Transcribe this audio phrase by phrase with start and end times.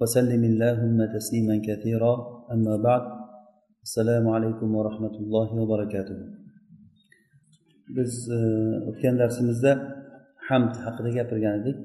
[0.00, 2.14] وسلم اللهم تسليما كثيرا
[2.54, 3.02] أما بعد
[3.86, 6.18] السلام عليكم ورحمة الله وبركاته
[7.96, 8.12] biz
[8.90, 9.72] o'tgan darsimizda
[10.48, 11.76] hamd haqida gapirgan edik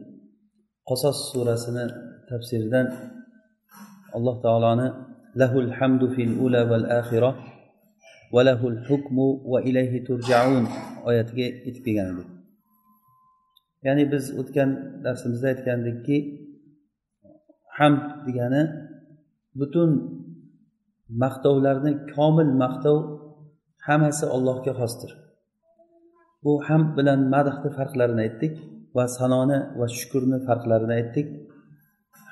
[0.89, 1.85] qosos surasini
[2.29, 2.87] tafsiridan
[4.17, 4.87] alloh taoloni
[5.41, 7.31] lahul hamdu fil ula val axira
[8.35, 10.65] va lahul hukmu va ilayhi turjaun
[11.09, 12.29] oyatiga yetib kelgan edik
[13.85, 14.69] ya'ni biz o'tgan
[15.05, 16.17] darsimizda aytgandikki
[17.78, 18.62] hamd degani
[19.60, 19.90] butun
[21.22, 22.98] maqtovlarni komil maqtov
[23.86, 25.10] hammasi allohga xosdir.
[26.44, 28.54] Bu hamd bilan madhni farqlarini aytdik
[28.96, 31.26] va sanoni va shukurni farqlarini aytdik.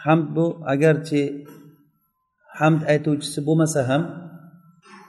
[0.04, 1.22] Hamd bu agarchi
[2.60, 4.02] hamd aytuvchisi bo'lmasa ham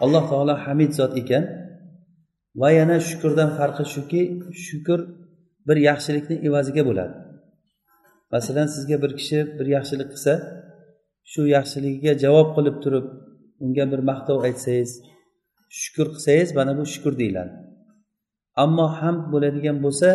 [0.04, 1.44] alloh taolo hamid zot ekan
[2.62, 4.22] va yana shukurdan farqi shuki
[4.66, 5.00] shukur
[5.68, 7.14] bir yaxshilikni evaziga bo'ladi.
[8.34, 10.34] Masalan sizga bir kishi bir yaxshilik qilsa
[11.32, 13.06] shu yaxshiligiga javob qilib turib
[13.64, 14.92] unga bir maqtov aytsangiz
[15.82, 17.54] shukur qilsangiz mana bu shukur deyiladi.
[18.64, 20.10] Ammo hamd bo'ladigan bo'lsa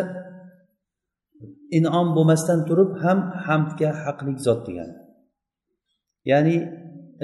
[1.77, 4.95] inom bo'lmasdan turib ham hamdga haqlik zot degani
[6.31, 6.55] ya'ni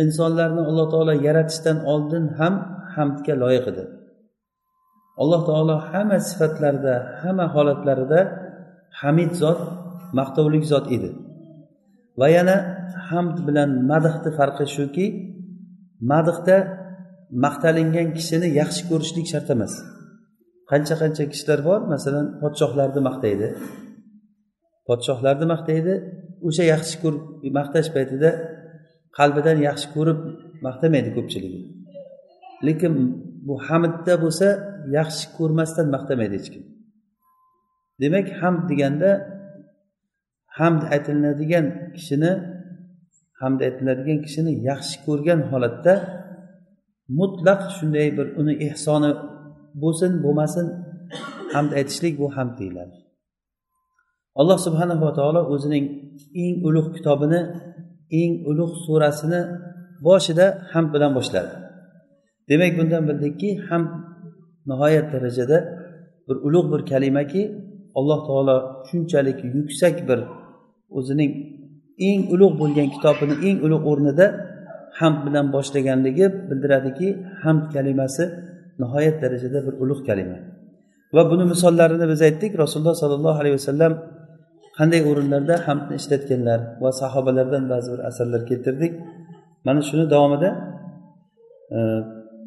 [0.04, 2.54] insonlarni alloh taolo yaratishdan oldin ham
[2.96, 3.84] hamdga loyiq edi.
[5.22, 8.20] Alloh taolo hamma sifatlarida hamma holatlarida
[9.02, 9.62] hamid zot
[10.20, 11.10] maqtovlik zot edi.
[12.20, 12.56] Va yana
[13.10, 15.06] hamd bilan madhni farqi shuki
[16.12, 16.58] madhda
[17.46, 19.74] maqtalingan kishini yaxshi ko'rishlik shart emas.
[20.72, 23.48] Qancha qancha kishilar bor masalan podshohlarni maqtaydi.
[24.88, 25.94] Podshohlarni maqtaydi
[26.48, 27.24] o'sha yaxshi ko'rib
[27.58, 28.30] maqtash paytida
[29.18, 30.20] qalbidan yaxshi ko'rib
[30.66, 31.60] maqtamaydi ko'pchiligi.
[32.68, 32.94] Lekin
[33.48, 34.48] bu hamdda bo'lsa
[34.98, 36.64] yaxshi ko'rmasdan maqtamaydi hech kim.
[38.02, 39.10] Demak hamd deganda
[40.60, 42.32] hamd aytilinadigan kishini
[43.42, 45.94] hamd aytiladigan kishini yaxshi ko'rgan holatda
[47.20, 49.12] mutlaq shunday bir uni ehsoni
[49.82, 50.68] bo'lsin bo'lmasin
[51.54, 52.98] hamd aytishlik bu hamd deyiladi.
[54.40, 55.86] Alloh subhanava taolo o'zining
[56.44, 57.42] eng ulug' kitobini
[58.22, 59.42] eng ulug' surasini
[60.08, 61.52] boshida hamd bilan boshladi.
[62.50, 63.90] Demak bundan bildikki hamd
[64.70, 65.58] nihoyat darajada
[66.28, 67.44] bir ulug' bir kalimaki
[68.00, 68.58] alloh taolo
[68.90, 70.20] shunchalik yuksak bir
[70.99, 71.33] o'zining
[72.09, 74.27] eng ulug' bo'lgan kitobini eng ulug' o'rnida
[74.99, 77.09] hamd bilan boshlaganligi bildiradiki
[77.45, 78.25] hamd kalimasi
[78.81, 80.39] nihoyat darajada bir ulug' kalima
[81.15, 83.93] va buni misollarini biz aytdik rasululloh sollallohu alayhi vasallam
[84.79, 88.93] qanday o'rinlarda hamdni ishlatganlar va sahobalardan ba'zi bir asarlar keltirdik
[89.67, 90.51] mana shuni davomida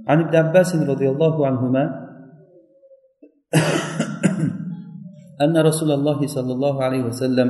[0.10, 1.84] عن ابن عباس رضي الله عنهما
[5.44, 7.50] أن رسول الله صلى الله عليه وسلم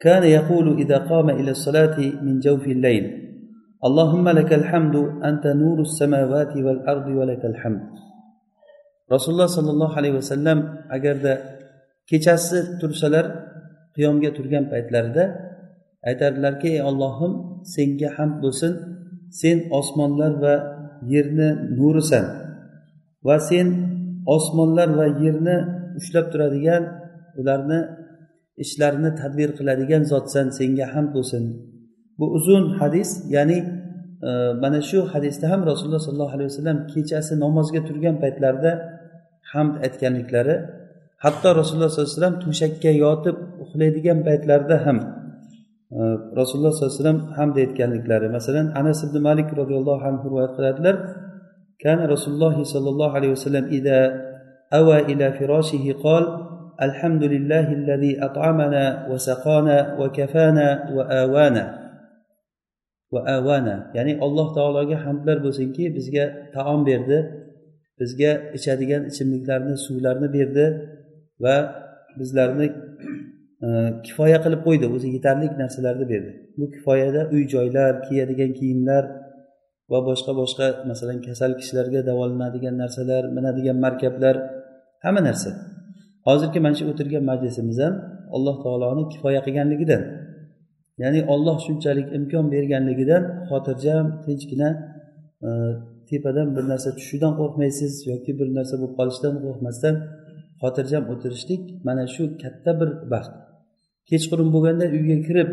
[0.00, 3.04] كان يقول إذا قام إلى الصلاة من جوف الليل
[3.84, 7.82] اللهم لك الحمد أنت نور السماوات والأرض ولك الحمد
[9.12, 10.58] رسول الله صلى الله عليه وسلم
[10.96, 11.32] agarda
[12.10, 13.26] kechasi tursalar
[13.94, 15.24] qiyomga turgan paytlarida
[16.08, 17.32] aytardilarki ey ollohim
[17.74, 18.72] senga hamd bo'lsin
[19.40, 20.54] sen osmonlar va
[21.12, 21.48] yerni
[21.78, 22.26] nurisan
[23.26, 23.66] va sen
[24.36, 25.56] osmonlar va yerni
[25.98, 26.82] ushlab turadigan
[27.40, 27.80] ularni
[28.64, 31.44] ishlarini tadbir qiladigan zotsan senga hamd bo'lsin
[32.18, 33.58] bu uzun hadis ya'ni
[34.28, 34.30] e,
[34.62, 38.72] mana shu hadisda ham rasululloh sollallohu alayhi vasallam kechasi namozga turgan paytlarida
[39.52, 40.56] hamd aytganliklari
[41.24, 44.98] hatto rasululloh sollallohu alayhi vasallam to'shakka yotib uxlaydigan paytlarida ham
[45.96, 45.98] e,
[46.40, 50.96] rasululloh sollallohu alayhi vasallam hamd aytganliklari masalan anas ibn malik roziyallohu anhu rivoyat qiladilar
[51.84, 54.00] كان رسول الله صلى الله عليه وسلم إذا
[54.78, 56.24] أوى إلى فراشه قال
[56.82, 61.64] الحمد لله الذي أطعمنا وسقانا وكفانا وآوانا
[63.12, 66.24] وآوانا ya'ni alloh taologa hamdlar bo'lsinki bizga
[66.54, 67.18] taom berdi
[68.00, 70.66] bizga ichadigan ichimliklarni suvlarni berdi
[71.44, 71.56] va
[72.20, 72.66] bizlarni
[73.66, 73.68] e,
[74.06, 79.04] kifoya qilib qo'ydi o'zi yetarli narsalarni berdi bu kifoyada uy joylar kiyadigan kiyimlar
[79.90, 84.36] va boshqa boshqa masalan kasal kishilarga davolanadigan narsalar minadigan markablar
[85.04, 85.50] hamma narsa
[86.27, 87.93] Hozirgi mana shu o'tirgan majlisimiz ham
[88.35, 90.01] alloh taoloni kifoya qilganligidan
[91.03, 94.69] ya'ni olloh shunchalik imkon berganligidan xotirjam tinchgina
[95.47, 95.49] e,
[96.09, 99.95] tepadan bir narsa tushishidan qo'rqmaysiz yoki bir narsa bo'lib qolishidan qo'rqmasdan
[100.61, 103.33] xotirjam o'tirishlik mana shu katta bir baxt.
[104.09, 105.49] Kechqurun bo'lganda uyga kirib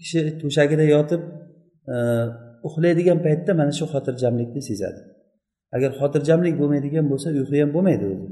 [0.00, 1.22] kishi to'shagida yotib
[1.94, 1.96] e,
[2.66, 5.00] uxlaydigan paytda mana shu xotirjamlikni sezadi.
[5.76, 8.26] Agar xotirjamlik bo'lmaydigan bo'lsa uyqu ham bo'lmaydi o'zi.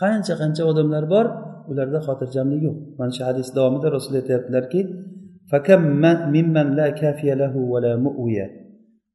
[0.00, 1.26] Qancha qancha odamlar bor
[1.70, 2.76] ularda xotirjamlik yo'q.
[2.98, 4.80] Mana shu hadis davomida rasul aytyaptilarki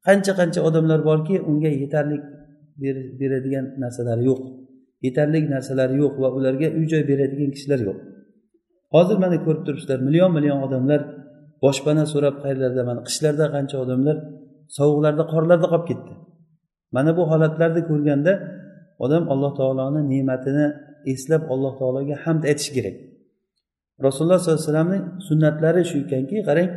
[0.06, 2.16] qancha qancha odamlar borki unga yetarli
[3.20, 4.40] beradigan narsalari yo'q.
[5.06, 7.98] Yetarli narsalari yo'q va ularga uy joy beradigan kishilar yo'q.
[8.94, 11.00] Hozir mana ko'rib turibsizlar million million odamlar
[11.64, 14.16] boshpana so'rab qayerlarda mana qishlarda qancha odamlar
[14.76, 16.12] sovuqlarda qorlarda qolib ketdi.
[16.96, 18.32] Mana bu holatlarni ko'rganda
[19.04, 20.66] odam alloh taoloni ne'matini
[21.12, 22.96] eslab alloh taologa hamd aytishi kerak.
[24.06, 26.70] Rasululloh sollallohu alayhi vasallamni sunnatlari shu ekanki qarang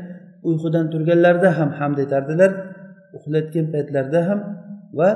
[0.50, 2.52] uyqudan turganlarida ham hamd aytardilar
[3.18, 4.40] uxlayotgan paytlarida ham
[5.00, 5.10] va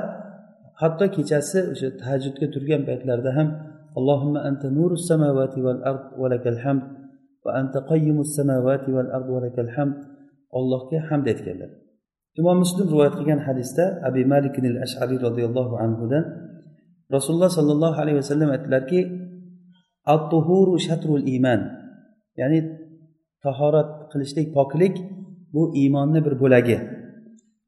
[0.80, 3.48] hatto kechasi o'sha tahajjudga turgan paytlarida ham
[3.98, 6.82] allohimma anta nuru samavati val ard va lakal hamd
[7.44, 9.96] va anta qayyimus samavati val ard va lakal hamd
[10.58, 11.70] allohga hamd aytganlar.
[12.40, 16.24] Imom muslim rivoyat qilgan hadisda abi malik al ashariy roziyallohu anhudan
[17.16, 19.00] rasululloh sollallohu alayhi vasallam aytdilarki
[20.14, 21.60] at tuhuru shatrul iymon
[22.40, 22.58] ya'ni
[23.44, 24.94] tahorat qilishlik poklik
[25.54, 26.76] bu iymonni bir bo'lagi.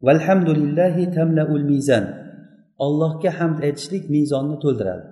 [0.07, 2.05] Valhamdulillahi tamlaul mizan.
[2.85, 5.05] Allohga hamd aytishlik mezonni to'ldiradi.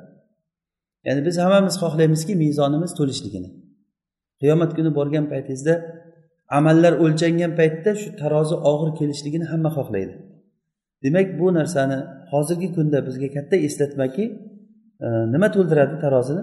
[1.07, 3.51] Ya'ni biz hammamiz xohlaymizki mezonimiz to'lishligini.
[4.41, 5.75] Qiyomat kuni borgan paytingizda
[6.59, 10.15] amallar o'lchangan paytda shu tarozi og'ir kelishligini hamma xohlaydi.
[11.05, 11.99] Demak bu narsani
[12.33, 14.25] hozirgi kunda bizga katta eslatmaki
[15.07, 16.43] e, nima to'ldiradi tarozini?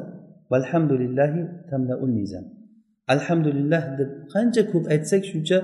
[0.53, 2.45] Valhamdulillahi tamlaul mizan.
[3.13, 5.57] Alhamdulillah deb qancha ko'p aytsak shuncha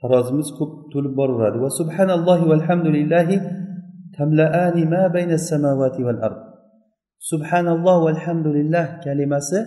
[0.00, 1.58] tarozimiz ko'p to'lib boraveradi.
[1.64, 3.36] Va subhanallohi valhamdulillahi
[4.16, 6.40] tamlaani ma bayna samavati val ard.
[7.30, 9.58] Subhanalloh valhamdulillah kalimasi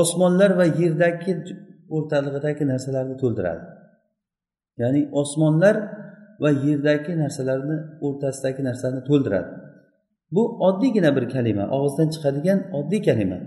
[0.00, 1.32] osmonlar va yerdagi
[1.96, 3.64] o'rtalig'idagi narsalarni to'ldiradi.
[4.82, 5.76] Ya'ni osmonlar
[6.42, 9.50] va yerdagi narsalarni o'rtasidagi narsani to'ldiradi.
[10.34, 13.38] Bu oddiygina bir kalima og'izdan chiqadigan oddiy kalima.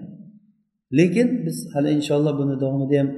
[1.00, 3.10] Lekin biz hali inshaalloh buni davomida ham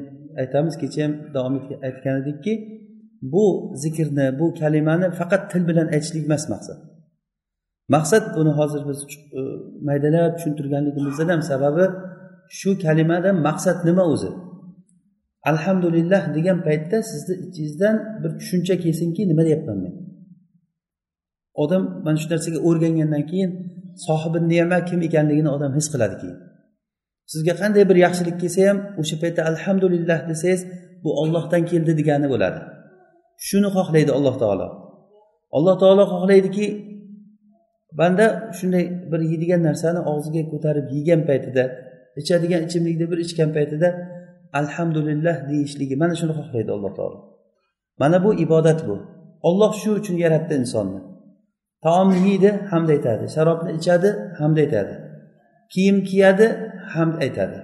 [0.41, 1.55] aytamiz kecha ham davom
[1.87, 2.53] aytgan edikki
[3.33, 3.45] bu
[3.83, 6.79] zikrni bu kalimani faqat til bilan aytishlik emas maqsad.
[7.95, 8.99] Maqsad buni hozir biz
[9.39, 9.41] e,
[9.89, 11.85] maydalab tushuntirganligimizdan ham sababi
[12.59, 14.31] shu kalimadan maqsad nima o'zi?
[15.51, 19.93] Alhamdulillah degan paytda sizni ichingizdan bir tushuncha kelsinki nima deyapman men?
[21.63, 23.51] Odam mana shu narsaga o'rgangandan keyin
[24.07, 26.37] sohibi ne'mat kim ekanligini odam his qiladi keyin.
[27.31, 30.61] Sizga qanday bir yaxshilik kelsa ham o'sha paytda alhamdulillah desangiz
[31.03, 32.59] bu ollohdan keldi degani bo'ladi.
[33.47, 34.67] Shuni xohlaydi alloh taolo.
[35.57, 36.65] Alloh taolo xohlaydiki
[37.99, 38.25] banda
[38.57, 41.63] shunday bir yeydigan narsani og'ziga ko'tarib yegan paytida
[42.21, 43.89] ichadigan ichimlikni bir ichgan paytida
[44.53, 47.19] alhamdulillah deyishligi mana shuni xohlaydi alloh taolo.
[47.99, 48.95] Mana bu ibodat bu.
[49.41, 50.99] Olloh shu uchun yaratdi insonni.
[51.83, 53.25] Taomni yeydi hamd aytadi.
[53.35, 54.09] Sharobni ichadi
[54.39, 54.93] hamd aytadi.
[55.73, 56.47] Kiyim kiyadi
[56.93, 57.57] hamd aytadi.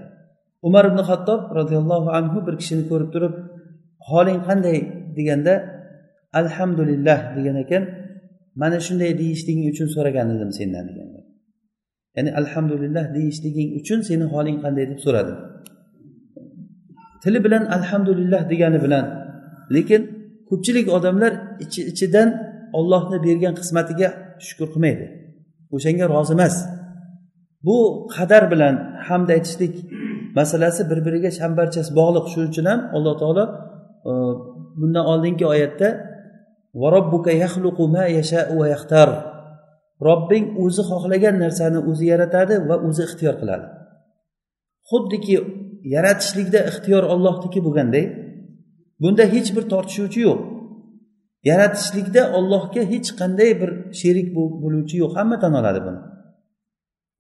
[0.68, 3.34] Umar ibn xattob roziyallohu anhu bir kishini ko'rib turib
[4.10, 4.80] holing qanday?
[5.18, 5.54] deganda
[6.34, 7.84] alhamdulillah degan ekan
[8.62, 11.08] mana shunday deyishliging uchun so'ragan edim sendan degan
[12.16, 14.86] ya'ni alhamdulillah deyishliging uchun seni holing qanday?
[14.92, 15.38] deb so'radim.
[17.24, 19.06] Tili bilan alhamdulillah degani bilan.
[19.76, 20.02] Lekin
[20.50, 22.30] ko'pchilik odamlar ichi ichidan
[22.80, 24.10] ollohni bergan qismatiga
[24.48, 25.06] shukur qilmaydi.
[25.76, 26.56] O'shanga rozi emas.
[27.66, 27.78] Bu
[28.16, 28.76] qadar bilan
[29.08, 29.76] hamd aytishlik
[30.38, 32.26] masalasi bir biriga chambarchas bog'liq.
[32.32, 33.44] Shuning uchun ham alloh taolo
[34.10, 34.12] e,
[34.80, 35.90] bundan oldingi oyatda
[40.08, 43.66] robbing o'zi xohlagan narsani o'zi yaratadi va o'zi ixtiyor qiladi.
[44.90, 45.36] Xuddiki
[45.84, 48.06] yaratishlikda ixtiyor ollohniki bo'lganday
[49.02, 50.40] bunda hech bir tortishuvchi yo'q.
[51.50, 56.00] Yaratishlikda ollohga hech qanday bir sherik bo'luvchi yo'q hamma tan oladi buni.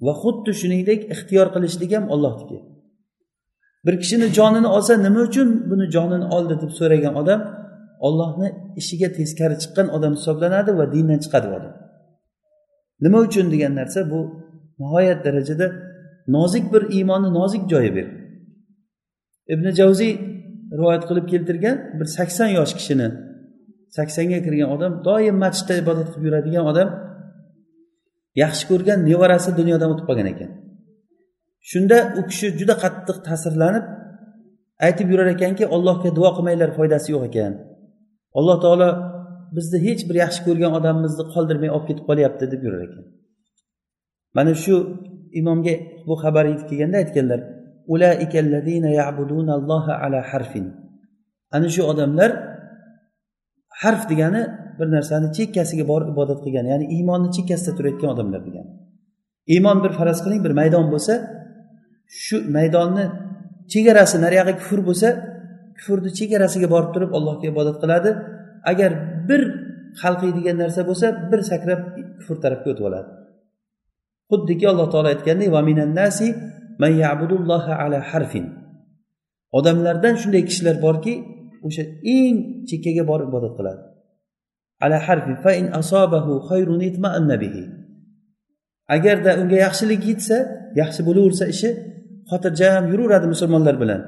[0.05, 2.59] Va xuddi shuningdek ixtiyor qilishlik ham ollohniki
[3.85, 7.41] bir kishini jonini olsa nima uchun buni jonini oldi deb so'ragan odam
[8.07, 8.49] ollohni
[8.81, 11.73] ishiga teskari chiqqan odam hisoblanadi va dindan chiqadi odam.
[13.03, 14.19] Nima uchun degan narsa bu
[14.79, 15.67] nihoyat darajada
[16.27, 18.22] nozik bir iymonni nozik joyi bir
[19.53, 20.13] ibn javziy
[20.77, 23.07] rivoyat qilib keltirgan bir sakson yosh kishini
[23.97, 26.89] saksonga kirgan odam doim masjidda ibodat qilib yuradigan odam
[28.43, 30.49] yaxshi ko'rgan nevarasi dunyodan o'tib qolgan ekan.
[31.71, 33.85] Shunda u kishi juda qattiq ta'sirlanib
[34.87, 37.53] aytib yurar ekanki allohga duo qilmanglar foydasi yo'q ekan.
[38.39, 38.89] Alloh taolo
[39.55, 43.03] bizni hech bir yaxshi ko'rgan odamimizni qoldirmay olib ketib qolyapti deb yurar ekan.
[44.37, 44.75] Mana shu
[45.39, 45.73] imomga
[46.07, 47.39] bu xabar yetib kelganda aytganlar
[51.55, 52.31] ana shu odamlar
[53.81, 54.41] harf degani
[54.79, 58.71] bir narsani chekkasiga borib ibodat qilgan ya'ni iymonni chekkasida turayotgan odamlar degani.
[59.53, 61.13] Iymon bir faraz qiling bir maydon bo'lsa
[62.25, 63.05] shu maydonni
[63.73, 65.07] chegarasi nariyog'i kufr bo'lsa
[65.77, 68.09] kufrni chegarasiga borib turib allohga ibodat qiladi.
[68.71, 68.91] Agar
[69.29, 69.41] bir
[70.37, 71.81] degan narsa bo'lsa bir sakrab
[72.19, 73.09] kufr tarafga o'tib oladi.
[74.31, 75.49] Xuddiki alloh taolo aytgandek
[76.79, 78.45] ala harfin.
[79.57, 81.13] Odamlardan shunday kishilar borki
[81.67, 81.83] o'sha
[82.17, 82.35] eng
[82.69, 83.81] chekkaga borib ibodat qiladi.
[84.83, 87.63] Ala harfin fa in asobahu khayrun itma'anna bihi.
[88.95, 90.37] Agarda unga yaxshilik yetsa
[90.81, 91.69] yaxshi bo'laversa ishi
[92.29, 94.01] xotirjam yuraveradi musulmonlar bilan.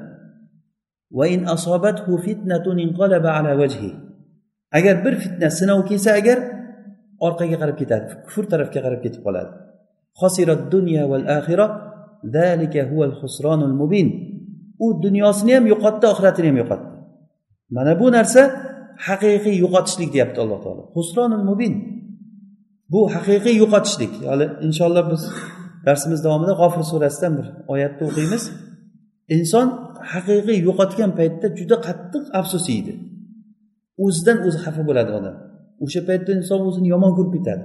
[1.18, 3.90] Va in asobathu fitnatun inqalaba ala vajhi
[4.78, 6.38] agar bir fitna sinov kelsa agar
[7.26, 9.52] orqaga qarab ketadi kufr tarafga qarab ketib qoladi.
[10.20, 11.66] Xosirat dunya val axira
[13.82, 14.08] mubin.
[14.84, 16.88] U dunyosini ham yo'qotdi oxiratini ham yo'qotdi.
[17.76, 18.42] Mana bu narsa
[19.08, 20.82] haqiqiy yo'qotishlik deyapti alloh taolo.
[20.96, 21.74] Husronul mubin.
[22.92, 24.12] Bu haqiqiy yo'qotishlik.
[24.30, 25.22] Hali inshaalloh biz
[25.86, 28.42] darsimiz davomida g'ofir surasidan bir oyatni o'qiymiz.
[29.36, 29.66] Inson
[30.12, 32.92] haqiqiy yo'qotgan paytda juda qattiq afsusiydi
[34.04, 35.36] o'zidan o'zi xafa bo'ladi odam.
[35.84, 37.64] O'sha paytda inson o'zini yomon ko'rib ketadi.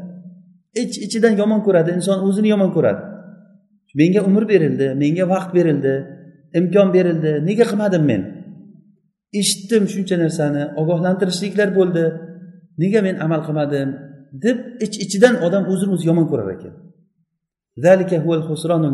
[0.82, 3.02] Ich ichidan yomon ko'radi inson o'zini yomon ko'radi.
[4.00, 5.96] Menga umr berildi menga vaqt berildi
[6.60, 7.32] imkon berildi.
[7.48, 8.22] Nega qilmadim men?
[9.40, 12.04] Eshitdim shuncha narsani ogohlantirishliklar bo'ldi.
[12.82, 13.90] Nega men amal qilmadim?
[14.32, 16.74] deb ich ichidan odam o'zini o'zi yomon ko'rar ekan.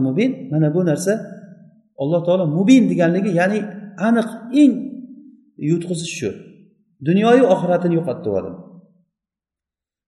[0.07, 0.31] Mubin.
[0.51, 1.13] Mana bu narsa
[2.01, 3.59] alloh taolo mubin deganligi ya'ni
[4.07, 4.29] aniq
[4.61, 4.73] eng
[5.69, 6.29] yutqizish shu.
[7.07, 8.55] Dunyoyu oxiratini yo'qotdi odam.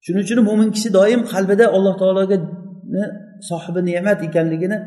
[0.05, 2.38] Shuning uchun mo'min kishi doim qalbida alloh taologa
[3.50, 4.77] sohibi ne'mat ekanligini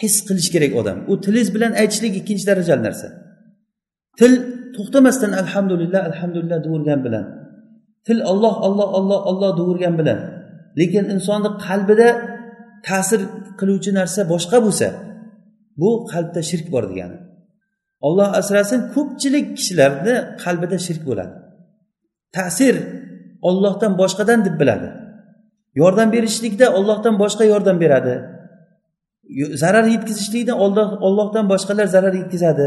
[0.00, 0.98] his qilish kerak odam.
[1.10, 3.08] U tilingiz bilan aytishlik ikkinchi darajali narsa.
[4.18, 4.32] Til
[4.76, 7.24] to'xtamasdan alhamdulillah alhamdulillah deyavergan bilan.
[8.06, 10.18] Til olloh olloh olloh olloh deyavergan bilan.
[10.80, 12.08] Lekin insonni qalbida
[12.88, 13.20] ta'sir
[13.60, 14.88] qiluvchi narsa boshqa bo'lsa
[15.80, 17.18] bu qalbda shirk bor degani.
[18.06, 20.14] Olloh asrasin ko'pchilik kishilarni
[20.44, 21.34] qalbida shirk bo'ladi.
[22.36, 22.74] Ta'sir
[23.48, 24.88] ollohdan boshqadan deb biladi.
[25.80, 28.14] Yordam berishlikda ollohdan boshqa yordam beradi.
[29.62, 30.54] Zarar yetkazishlikda
[31.06, 32.66] ollohdan boshqalar zarar yetkazadi.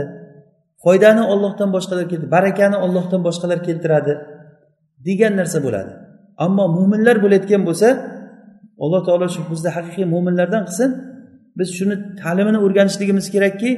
[0.84, 4.14] Foydani ollohdan boshqalar barakani ollohdan boshqalar keltiradi
[5.08, 5.92] degan narsa bo'ladi.
[6.46, 7.88] Ammo mo'minlar bo'layotgan bo'lsa
[8.84, 10.90] alloh taolo shu bizni haqiqiy mo'minlardan qilsin.
[11.60, 13.72] Biz shuni ta'limini o'rganishligimiz kerakki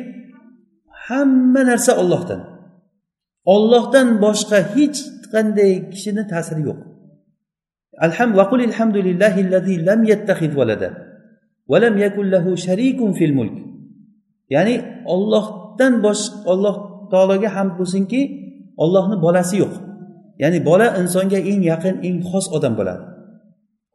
[1.08, 2.42] hamma narsa ollohdan
[3.56, 5.00] ollohdan boshqa hech
[5.34, 6.80] qanday kishini ta'siri yo'q.
[14.54, 14.76] Ya'ni
[15.14, 16.76] ollohdan bosh olloh
[17.12, 18.22] taologa ham bo'lsinki
[18.84, 19.74] ollohni bolasi yo'q.
[20.42, 23.04] Ya'ni bola insonga eng yaqin eng xos odam bo'ladi.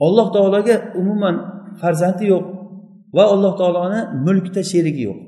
[0.07, 1.37] Alloh taologa umuman
[1.81, 2.45] farzandi yo'q
[3.17, 5.19] va alloh taoloni mulkda sherigi yo'q.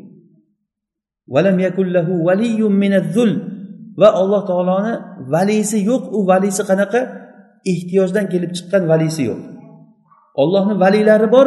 [4.01, 4.95] Va alloh taoloni
[5.33, 7.01] valisi yo'q u valisi qanaqa?
[7.73, 9.41] Ehtiyojdan kelib chiqqan valisi yo'q.
[10.43, 11.47] Ollohni valiylari bor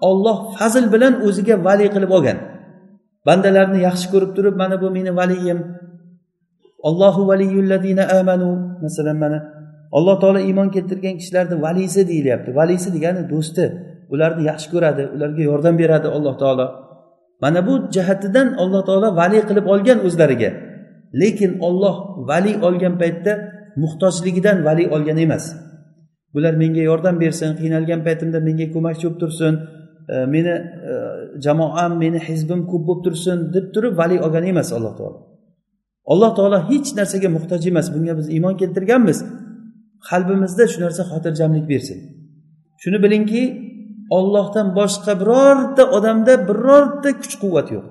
[0.00, 2.38] olloh fazl bilan o'ziga vali qilib olgan.
[3.26, 5.58] Bandalarni yaxshi ko'rib turib mana bu meni valiyim.
[6.88, 8.50] Allohu valiyulladina amanu.
[8.84, 9.38] Masalan mana
[9.96, 12.50] alloh taolo iymon keltirgan kishilarni valisi deyilyapti.
[12.60, 13.64] Valisi degani do'sti.
[14.12, 16.66] Ularni yaxshi ko'radi ularga yordam beradi alloh taolo.
[17.42, 20.50] Mana bu jihatidan alloh taolo vali qilib olgan o'zlariga.
[21.20, 21.96] Lekin olloh
[22.28, 23.32] vali olgan paytda
[23.82, 25.44] muhtojligidan vali olgan emas.
[26.34, 29.54] Bular menga yordam bersin qiynalgan paytimda menga ko'makchi bo'lib tursin
[30.12, 30.54] e, meni
[30.90, 30.94] e,
[31.44, 35.18] jamoam meni hizbim ko'p bo'lib tursin deb turib vali olgan emas alloh taolo.
[36.12, 39.18] Alloh taolo hech narsaga muhtoj emas bunga biz iymon keltirganmiz.
[40.08, 41.98] Qalbimizda shu narsa xotirjamlik bersin.
[42.82, 43.42] Shuni bilingki
[44.18, 47.86] ollohdan boshqa birorta odamda birorta kuch quvvat yo'q.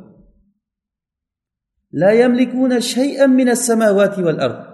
[2.01, 4.68] La yamlikuna shay'an minas samawati val ard.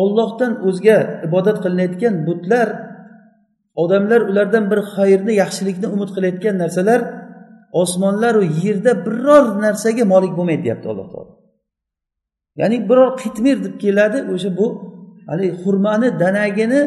[0.00, 2.68] Ollohdan o'zga ibodat qilinayotgan butlar
[3.82, 7.00] odamlar ulardan bir xayrni yaxshilikni umid qilayotgan narsalar
[7.82, 11.32] osmonlaru yerda biror narsaga molik bo'lmaydi deyapti alloh taolo.
[12.60, 14.66] Ya'ni biror qitmir deb keladi o'sha bu
[15.28, 16.80] haligi xurmoni danagini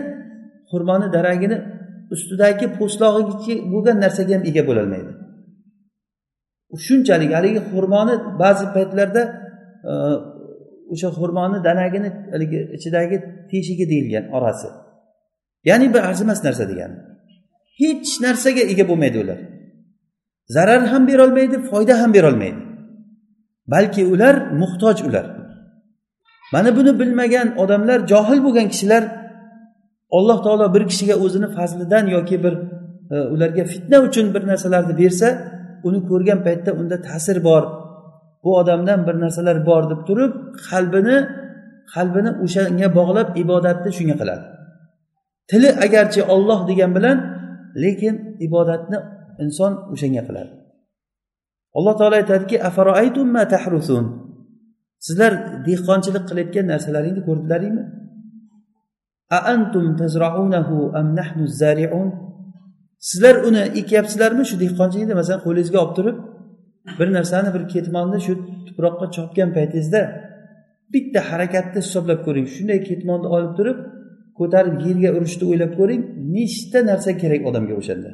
[0.72, 1.58] xurmoni daragini
[2.14, 5.12] ustidagi po'stlog'igacha bo'lgan narsaga ham ega bo'lolmaydi.
[6.88, 9.22] Shunchalik haligi xurmoni ba'zi paytlarda
[9.92, 9.94] e,
[10.94, 13.18] o'sha xurmoni danagini haligi ichidagi
[13.52, 14.68] teshigi deyilgan orasi.
[15.70, 16.98] Ya'ni bir arzimas narsa degani
[17.82, 19.40] hech narsaga ega bo'lmaydi ular.
[20.56, 22.62] Zarar ham berolmaydi foyda ham berolmaydi.
[23.74, 25.26] Balki ular muhtoj ular.
[26.54, 29.04] Mana buni bilmagan odamlar johil bo'lgan kishilar
[30.18, 32.54] alloh taolo bir kishiga o'zini fazlidan yoki bir
[33.14, 35.28] e, ularga fitna uchun bir narsalarni bersa
[35.88, 37.64] uni ko'rgan paytda unda ta'sir bor.
[38.46, 40.34] Bu odamdan bir narsalar bor deb turib
[40.70, 41.18] qalbini
[41.94, 44.46] qalbini o'shanga bog'lab ibodatni shunga qiladi.
[45.50, 47.18] Tili agarchi olloh degan bilan
[47.84, 48.16] lekin
[48.48, 48.98] ibodatni
[49.44, 50.52] inson o'shanga qiladi.
[51.78, 52.56] Alloh taolo aytadiki
[55.06, 55.32] sizlar
[55.68, 57.84] dehqonchilik qilayotgan narsalaringni ko'rdilaringmi
[63.10, 66.18] sizlar uni ekyapsizlarmi shu dehqonchilikni masalan qo'lingizga olib turib?
[67.00, 68.34] Bir narsani bir ketmonni shu
[68.68, 70.02] tuproqqa chopgan paytingizda
[70.94, 72.48] bitta harakatni hisoblab ko'ring.
[72.56, 73.78] Shunday ketmonni olib turib
[74.40, 76.02] ko'tarib yerga urishni o'ylab ko'ring
[76.36, 78.12] nechta narsa kerak odamga o'shanda.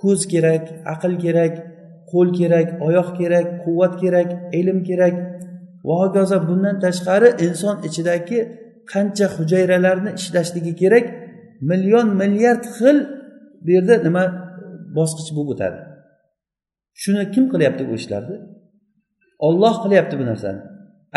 [0.00, 1.54] Ko'z kerak aql kerak
[2.12, 4.28] qo'l kerak oyoq kerak quvvat kerak
[4.60, 5.14] ilm kerak.
[5.86, 8.38] Va hokazo bundan tashqari inson ichidagi
[8.92, 11.06] qancha hujayralarni ishlashligi kerak
[11.70, 12.96] million milliard xil
[13.64, 14.24] bu yerda nima
[14.98, 15.78] bosqich bo'lib o'tadi.
[17.02, 18.36] Shuni kim qilyapti bu ishlarni?
[19.46, 20.60] Olloh qilyapti bu narsani.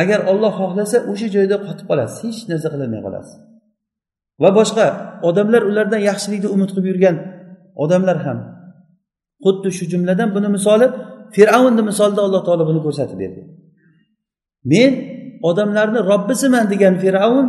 [0.02, 3.36] Agar olloh xohlasa o'sha joyda qotib qolasiz hech narsa qilolmay qolasiz.
[4.42, 4.86] Va boshqa
[5.30, 7.16] odamlar ulardan yaxshilikni umid qilib yurgan
[7.84, 8.40] odamlar ham
[9.44, 10.88] xuddi shu jumladan buni misoli
[11.36, 13.42] fir'avnni misolida alloh taolo buni ko'rsatib berdi.
[14.72, 14.92] Men
[15.50, 17.48] odamlarni robbisiman degan fir'avn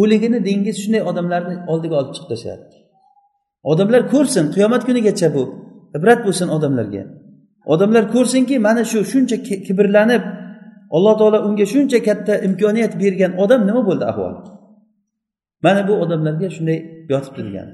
[0.00, 2.64] o'ligini dengiz shunday odamlarni oldiga olib chiqib tashladi.
[3.72, 5.42] Odamlar ko'rsin qiyomat kunigacha bu
[5.96, 7.04] ibrat bo'lsin odamlarga.
[7.72, 10.22] Odamlar ko'rsinki mana shu shuncha kibrlanib
[10.96, 14.40] alloh taolo unga shuncha katta imkoniyat bergan odam nima bo'ldi ahvoli?
[15.64, 16.78] Mana bu odamlarga shunday
[17.12, 17.68] yotibdi degan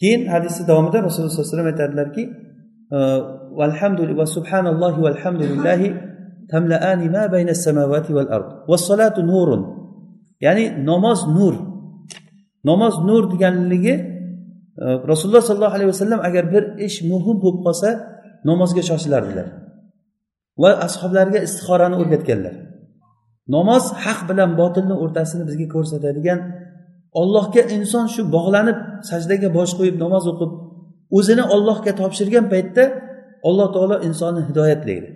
[0.00, 2.24] keyin hadisni davomida rasululloh sollallohu alayhi vasallam aytadilarki
[4.18, 5.88] va subhanallohi valhamdulillahi
[6.52, 9.62] tamlaani ma bayna samavati val ard vassalatu nurun.
[10.44, 11.54] Ya'ni namoz nur.
[12.70, 13.94] Namoz nur deganligi
[15.10, 17.88] rasululloh sollallohu alayhi vasallam agar bir ish muhim bo'lib qolsa
[18.48, 19.46] namozga shoshilardilar.
[20.62, 22.54] Va ashoblarga istixorani o'rgatganlar.
[23.56, 26.40] Namoz haq bilan botilni o'rtasini bizga ko'rsatadigan
[27.20, 28.78] ollohga inson shu bog'lanib
[29.10, 30.50] sajdaga bosh qo'yib namoz o'qib
[31.18, 32.84] o'zini ollohga topshirgan paytda
[33.48, 35.08] alloh taolo insonni hidoyatlaydi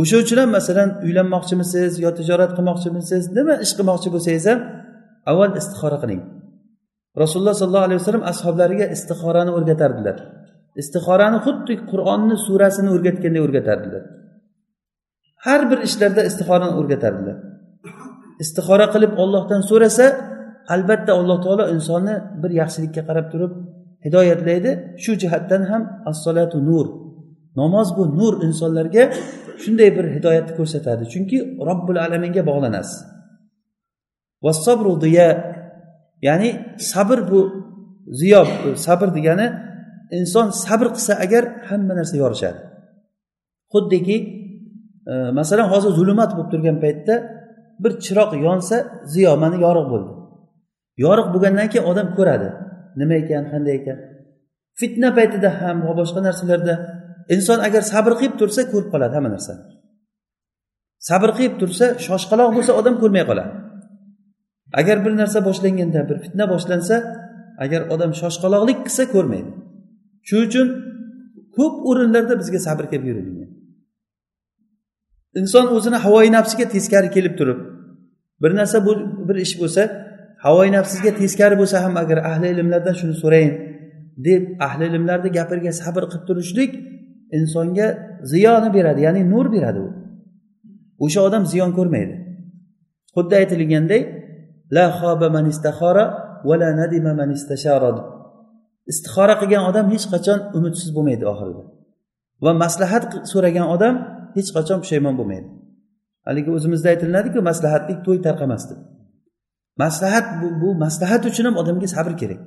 [0.00, 4.60] o'sha uchun ham masalan uylanmoqchimisiz yo tijorat qilmoqchimisiz nima ish qilmoqchi bo'lsangiz ham
[5.30, 6.22] avval istixora qiling.
[7.22, 10.16] Rasululloh sollallohu alayhi vasallam ashoblariga istixorani o'rgatardilar.
[10.80, 14.02] Istixorani xuddi qur'onni surasini o'rgatganday o'rgatardilar
[15.46, 17.36] har bir ishlarda istixorani o'rgatardilar
[18.44, 20.06] istixora qilib ollohdan so'rasa
[20.74, 23.52] albatta alloh taolo insonni bir yaxshilikka qarab turib
[24.06, 24.70] hidoyatlaydi.
[25.02, 26.86] Shu jihatdan ham assolatu nur.
[27.56, 29.02] Namoz bu nur insonlarga
[29.62, 31.02] shunday bir hidoyatni ko'rsatadi.
[31.12, 32.98] Chunki robbil alaminga bog'lanasiz.
[34.44, 35.28] Vassabru diya
[36.26, 36.50] ya'ni
[36.92, 37.40] sabr bu
[38.20, 38.42] ziyo
[38.86, 39.46] sabr degani
[40.18, 42.58] inson sabr qilsa agar hamma narsa yorishadi.
[43.72, 44.16] Xuddiki
[45.10, 47.14] e, masalan hozir zulmat bo'lib turgan paytda
[47.82, 48.76] bir chiroq yonsa
[49.12, 50.12] ziyo mana yorug' bo'ldi.
[51.04, 52.48] Yorug' bo'lgandan keyin odam ko'radi
[53.00, 53.98] nima ekan qanday ekan.
[54.80, 56.74] Fitna paytida ham va boshqa narsalarda
[57.34, 59.62] inson agar sabr qilib tursa ko'rib qoladi hamma narsani.
[61.08, 63.52] Sabr qilib tursa shoshqaloq bo'lsa odam ko'rmay qoladi.
[64.80, 66.96] Agar bir narsa boshlanganda bir fitna boshlansa
[67.64, 69.50] agar odam shoshqaloqlik qilsa ko'rmaydi.
[70.28, 70.68] Shuning uchun
[71.56, 73.50] ko'p o'rinlarda bizga sabr kelib yurilgan.
[75.40, 77.58] Inson o'zini havoyi nafsiga teskari kelib turib
[78.42, 78.78] bir narsa
[79.28, 79.82] bir ish bo'lsa
[80.44, 83.54] havoyi nafsizga teskari bo'lsa ham agar ahli ilmlardan shuni so'rayin
[84.26, 86.72] deb ahli ilmlarni gapiriga sabr qilib turishlik
[87.38, 87.86] insonga
[88.32, 89.88] ziyoni beradi ya'ni nur beradi u.
[91.04, 92.14] O'sha odam ziyon ko'rmaydi.
[93.14, 94.02] Xuddi aytilganday
[94.76, 96.04] la xoba man istaxora
[96.48, 98.15] va la nadima man istashara.
[98.90, 101.62] Istixora qilgan odam hech qachon umidsiz bo'lmaydi oxirida.
[102.44, 103.94] Va maslahat so'ragan odam
[104.36, 105.48] hech qachon pushaymon bo'lmaydi.
[106.26, 108.78] Haligi o'zimizda aytilinadiku maslahatlik to'y tarqamas deb
[109.76, 112.40] maslahat bu, bu maslahat uchun ham odamga sabr kerak.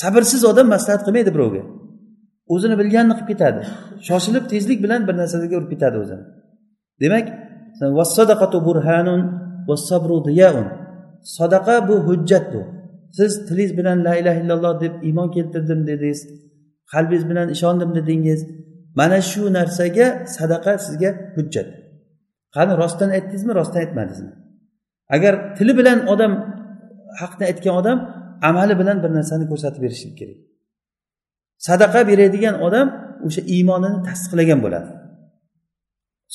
[0.00, 1.62] Sabrsiz odam maslahat qilmaydi birovga.
[2.54, 3.62] O'zini bilganini qilib ketadi.
[4.08, 6.24] Shoshilib tezlik bilan bir narsalarga urib ketadi o'zini.
[7.02, 7.26] Demak
[11.36, 12.60] sadaqa bu hujjat bu
[13.16, 16.20] siz tilingiz bilan la ilaha illalloh deb iymon keltirdim dedingiz
[16.92, 18.40] qalbingiz bilan ishondim dedingiz
[18.98, 21.68] mana shu narsaga sadaqa sizga hujjat.
[22.54, 24.32] Qani rostdan aytdingizmi rostdan aytmadingizmi?
[25.14, 26.32] Agar tili bilan odam
[27.20, 27.98] haqni aytgan odam
[28.48, 30.38] amali bilan bir narsani ko'rsatib berishi kerak.
[31.68, 32.86] Sadaqa beradigan odam
[33.26, 34.90] o'sha iymonini tasdiqlagan bo'ladi.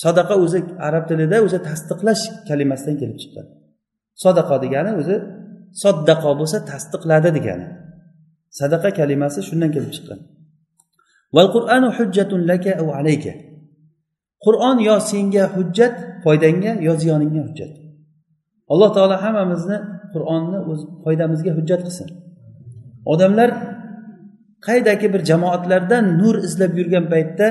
[0.03, 3.45] Sadaqa o'zi arab tilida o'zi tasdiqlash kalimasidan kelib chiqqan.
[4.23, 5.15] Sadaqa degani o'zi
[5.81, 7.67] soddaqo bo'lsa tasdiqladi degani.
[8.59, 10.19] Sadaqa kalimasi shundan kelib chiqqan.
[11.35, 13.33] Val qur'anu hujjatun laka au alayka.
[14.45, 17.71] Qur'on yo senga hujjat foydangga yo ziyoningga hujjat.
[18.73, 19.77] Alloh taolo hammamizni
[20.13, 22.07] qur'onni o'z foydamizga hujjat qilsin.
[23.13, 23.49] Odamlar
[24.67, 27.47] qaydaki bir jamoatlardan nur izlab yurgan paytda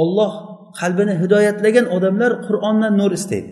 [0.00, 0.32] olloh
[0.80, 3.50] qalbini hidoyatlagan odamlar qur'ondan nur istaydi.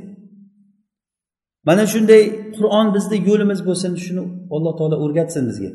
[1.67, 2.23] mana shunday
[2.57, 4.23] qur'on bizni yo'limiz bo'lsin shuni
[4.55, 5.71] alloh taolo o'rgatsin bizga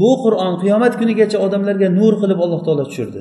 [0.00, 3.20] bu qur'on qiyomat kunigacha odamlarga nur qilib alloh taolo tushirdi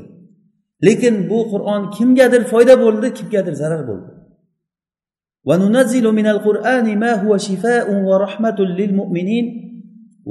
[0.88, 4.12] lekin bu qur'on kimgadir foyda bo'ldi kimgadir zarar bo'ldi
[5.50, 9.46] وننزل من القرآن ما هو شفاء ورحمة للمؤمنين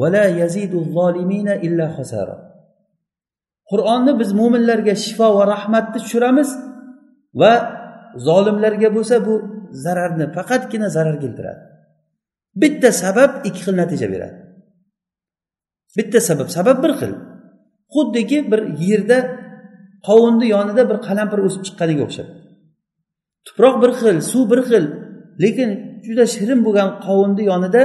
[0.00, 2.36] ولا يزيد الظالمين إلا خسارة
[3.70, 6.48] qur'onni biz mo'minlarga shifo va rahmatni tushiramiz
[7.40, 7.52] va
[8.27, 9.33] zolimlarga bo'lsa bu
[9.83, 11.61] zararni faqatgina zarar keltiradi.
[12.61, 14.37] Bitta sabab ikki xil natija beradi.
[15.97, 17.13] Bitta sabab sabab bir xil.
[17.93, 19.17] Xuddiki bir yerda
[20.07, 22.27] qovunni yonida bir qalampir o'sib chiqqaniga o'xshab.
[23.47, 24.85] Tuproq bir xil suv bir xil
[25.43, 25.69] lekin
[26.05, 27.81] juda shirin bo'lgan qovunni yonida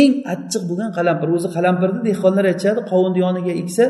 [0.00, 1.28] eng achchiq bo'lgan qalampir.
[1.36, 3.84] O'zi qalampirni dehqonlar aytishadi qovunni yoniga eksa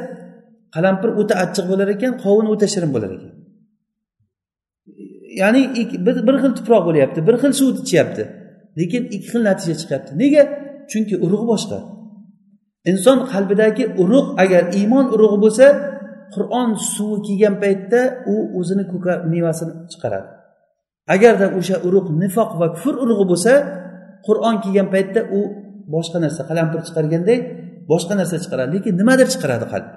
[0.74, 3.32] qalampir o'ta achchiq bo'lar ekan qovun o'ta shirin bo'lar ekan.
[5.40, 5.62] Ya'ni
[6.06, 8.22] bir xil tuproq bo'lyapti bir xil suvni ichyapti.
[8.78, 10.10] Lekin ikki xil natija chiqyapti.
[10.22, 10.42] Nega?
[10.90, 11.78] Chunki urug'i boshqa.
[12.90, 15.66] Inson qalbidagi urug' agar iymon urug'i bo'lsa
[16.34, 18.00] qur'on suvi kelgan paytda
[18.32, 20.28] u o'zini ko'ka mevasini chiqaradi.
[21.14, 23.52] Agarda o'sha urug' nifoq va kufr urug'i bo'lsa
[24.26, 25.40] qur'on kelgan paytda u
[25.94, 27.38] boshqa narsa qalampir chiqarganday
[27.92, 28.70] boshqa narsa chiqaradi.
[28.76, 29.88] Lekin nimadir chiqaradi qalb.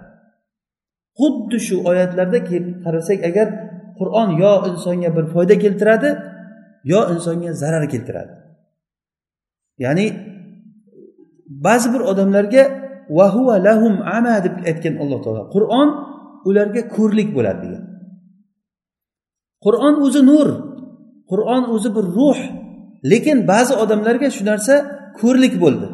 [1.19, 3.47] Xuddi shu oyatlarda kelib qarasak agar
[3.99, 6.09] qur'on yo insonga bir foyda keltiradi
[6.91, 8.33] yo insonga zarar keltiradi.
[9.83, 10.05] Ya'ni
[11.65, 12.63] ba'zi bir odamlarga
[13.17, 15.89] vahuva lahum ama deb aytgan alloh taolo qur'on
[16.49, 17.83] ularga ko'rlik bo'ladi degan.
[19.65, 20.47] Qur'on o'zi nur
[21.31, 22.39] qur'on o'zi bir ruh
[23.11, 24.75] lekin ba'zi odamlarga shu narsa
[25.19, 25.87] ko'rlik bo'ldi.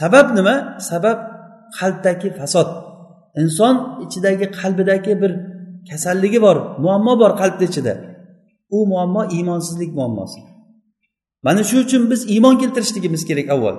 [0.00, 0.54] Sabab nima?
[0.90, 1.18] Sabab
[1.78, 2.68] qalbdagi fasod.
[3.40, 3.74] Inson
[4.04, 5.32] ichidagi qalbidagi bir
[5.90, 7.94] kasalligi bor muammo bor qalbni ichida.
[8.76, 10.40] U muammo iymonsizlik muammosi.
[11.46, 13.76] Mana shu uchun biz iymon keltirishligimiz kerak avval.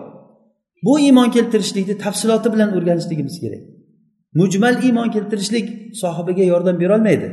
[0.85, 3.63] Bu iymon keltirishlikni tafsiloti bilan o'rganishligimiz kerak.
[4.39, 5.67] Mujmal iymon keltirishlik
[6.01, 7.27] sohibiga yordam berolmaydi.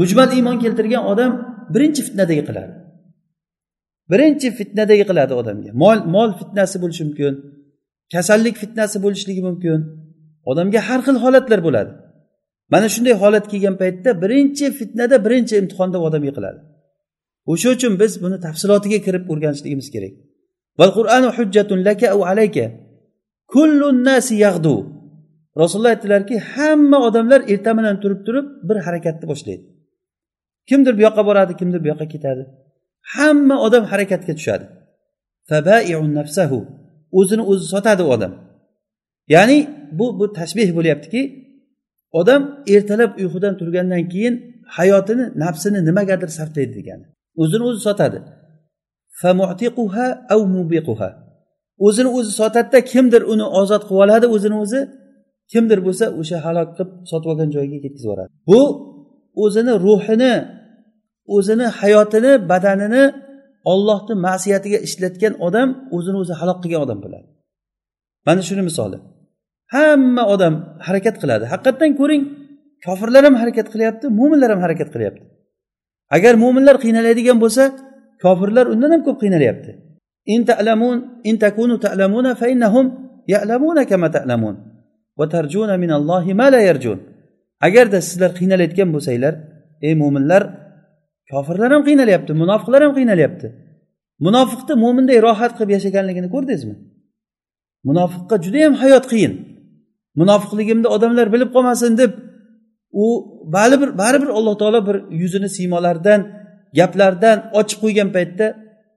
[0.00, 1.32] Mujmal iymon keltirgan odam
[1.74, 2.72] birinchi fitnada yiqiladi
[4.12, 5.70] birinchi fitnada yiqiladi odamga.
[5.82, 7.34] Mol mol fitnasi bo'lishi mumkin
[8.14, 9.80] kasallik fitnasi bo'lishligi mumkin.
[10.50, 11.92] Odamga har xil holatlar bo'ladi.
[12.72, 16.60] Mana shunday holat kelgan paytda birinchi fitnada birinchi imtihonda odam yiqiladi.
[17.52, 20.14] O'sha uchun biz buni tafsilotiga kirib o'rganishligimiz kerak.
[25.60, 29.64] Rasululloh aytdilarki hamma odamlar ertamidan turib turib bir harakatni boshlaydi.
[30.68, 32.42] Kimdir bu yoqqa boradi kimdir bu yoqqa ketadi.
[33.14, 34.66] Hamma odam harakatga tushadi.
[37.18, 38.32] O'zini o'zi sotadi odam.
[39.34, 39.58] Ya'ni
[39.98, 41.22] bu bu tashbeh bo'lyaptiki
[42.20, 42.42] odam
[42.74, 44.34] ertalab uyqudan turgandan keyin
[44.76, 47.04] hayotini nafsini nimagadir sarflaydi degani.
[47.42, 48.18] O'zini o'zi sotadi.
[51.86, 54.80] O'zini o'zi sotadida kimdir uni ozod qilib oladi o'zini o'zi
[55.52, 58.30] kimdir bo'lsa o'sha halok qilib sotib olgan joyiga ketkazib yuboradi.
[58.50, 58.60] Bu
[59.44, 60.34] o'zini ruhini
[61.36, 63.04] o'zini hayotini badanini
[63.72, 67.28] ollohni ma'siyatiga ishlatgan odam o'zini o'zi halok qilgan odam bo'ladi.
[68.26, 68.98] Mana shuni misoli.
[69.74, 70.54] Hamma odam
[70.86, 71.44] harakat qiladi.
[71.52, 72.22] Haqiqatdan ko'ring
[72.86, 75.22] kofirlar ham harakat qilyapti mo'minlar ham harakat qilyapti.
[76.16, 77.64] Agar mo'minlar qiynaladigan bo'lsa
[78.24, 79.70] kofirlar undan ham ko'p qiynalyapti.
[80.34, 80.96] In ta'lamun
[81.28, 82.86] in takunu ta'lamuna fa innahum
[83.34, 84.54] ya'lamuna kama ta'lamun
[85.18, 86.98] va tarjuna minallohi ma la yarjun.
[87.66, 89.34] Agarda sizlar qiynalayotgan bo'lsanglar
[89.86, 90.42] ey mo'minlar
[91.30, 93.46] kofirlar ham qiynalyapti munofiqlar ham qiynalyapti.
[94.26, 96.74] Munofiqni mo'minday rohat qilib yashaganligini ko'rdingizmi?
[97.88, 99.32] Munofiqqa judayam hayot qiyin.
[100.20, 102.12] Munofiqligimni odamlar bilib qolmasin deb
[103.04, 103.06] u
[103.56, 106.20] baribir baribir alloh taolo bir yuzini siymolardan
[106.78, 108.46] gaplardan ochib qo'ygan paytda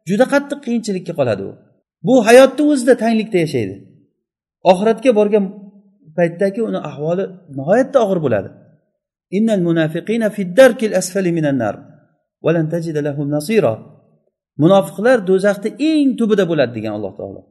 [0.09, 1.51] juda qattiq qiyinchilikka qoladi u.
[2.07, 3.75] Bu hayotni o'zida tanglikda yashaydi.
[4.71, 5.45] Oxiratga borgan
[6.17, 7.25] paytdagi uni ahvoli
[7.57, 8.49] nihoyatda og'ir bo'ladi.
[9.37, 10.27] Innal munafiqina
[11.01, 11.75] asfali minan nar
[14.63, 17.41] munofiqlar do'zaxni eng tubida bo'ladi degan alloh taolo.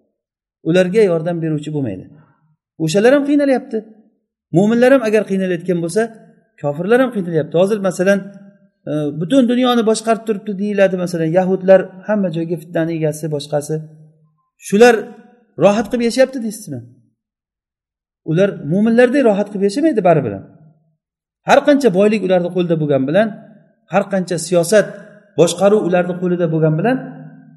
[0.68, 2.05] Ularga yordam beruvchi bo'lmaydi.
[2.84, 3.78] O'shalar ham qiynalyapti.
[4.56, 6.02] Mo'minlar ham agar qiynalayotgan bo'lsa
[6.60, 7.54] kofirlar ham qiynalyapti.
[7.62, 8.18] Hozir masalan
[8.90, 13.74] e, butun dunyoni boshqarib turibdi deyiladi masalan yahudlar hamma joyga fitnani egasi boshqasi.
[14.66, 14.94] Shular
[15.64, 16.80] rohat qilib yashayapti deysizmi?
[18.30, 20.44] Ular mo'minlardek rohat qilib yashamaydi baribir ham.
[21.48, 23.28] Har qancha boylik ularni qo'lida bo'lgan bilan
[23.92, 24.87] har qancha siyosat
[25.40, 26.96] boshqaruv ularni qo'lida bo'lgan bilan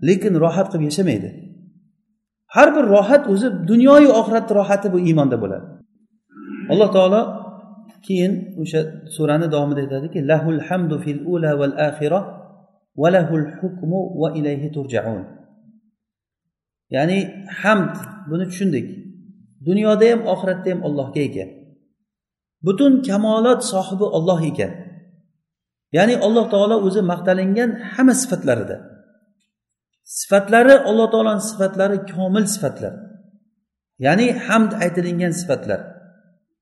[0.07, 1.29] lekin rohat qilib yashamaydi.
[2.55, 5.65] Har bir rohat o'zi dunyoyu oxiratni rohati bu iymonda bo'ladi.
[6.71, 7.21] Alloh taolo
[8.07, 8.79] keyin o'sha
[9.15, 12.19] surani davomida aytadiki lahul hamdu fil ula val axira
[13.01, 15.23] va lahul hukmu va ilayhi turjaun.
[16.95, 17.19] Ya'ni
[17.61, 17.95] hamd
[18.29, 18.87] buni tushundik.
[19.67, 21.49] Dunyoda ham oxiratda ham allohga ekan
[22.65, 24.71] butun kamolot sohibi olloh ekan.
[25.97, 28.77] Ya'ni alloh taolo o'zi maqtalingan hamma sifatlarida
[30.07, 32.93] sifatlari alloh taoloni sifatlari komil sifatlar.
[34.05, 35.79] Ya'ni hamd aytilingan sifatlar.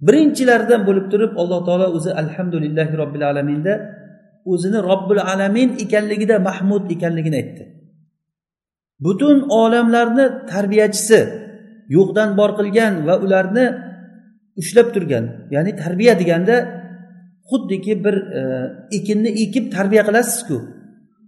[0.05, 3.73] Birinchilaridan bo'lib turib alloh taolo o'zi alhamdulillahi robbil alaminda
[4.51, 7.63] o'zini robbil alamin ekanligida mahmud ekanligini aytdi.
[9.05, 11.19] Butun olamlarni tarbiyachisi
[11.95, 13.65] yo'qdan bor qilgan va ularni
[14.62, 16.55] ushlab turgan ya'ni tarbiya deganda
[17.49, 18.41] xuddiki bir e,
[18.97, 20.58] ekinni ekib tarbiya qilasizku.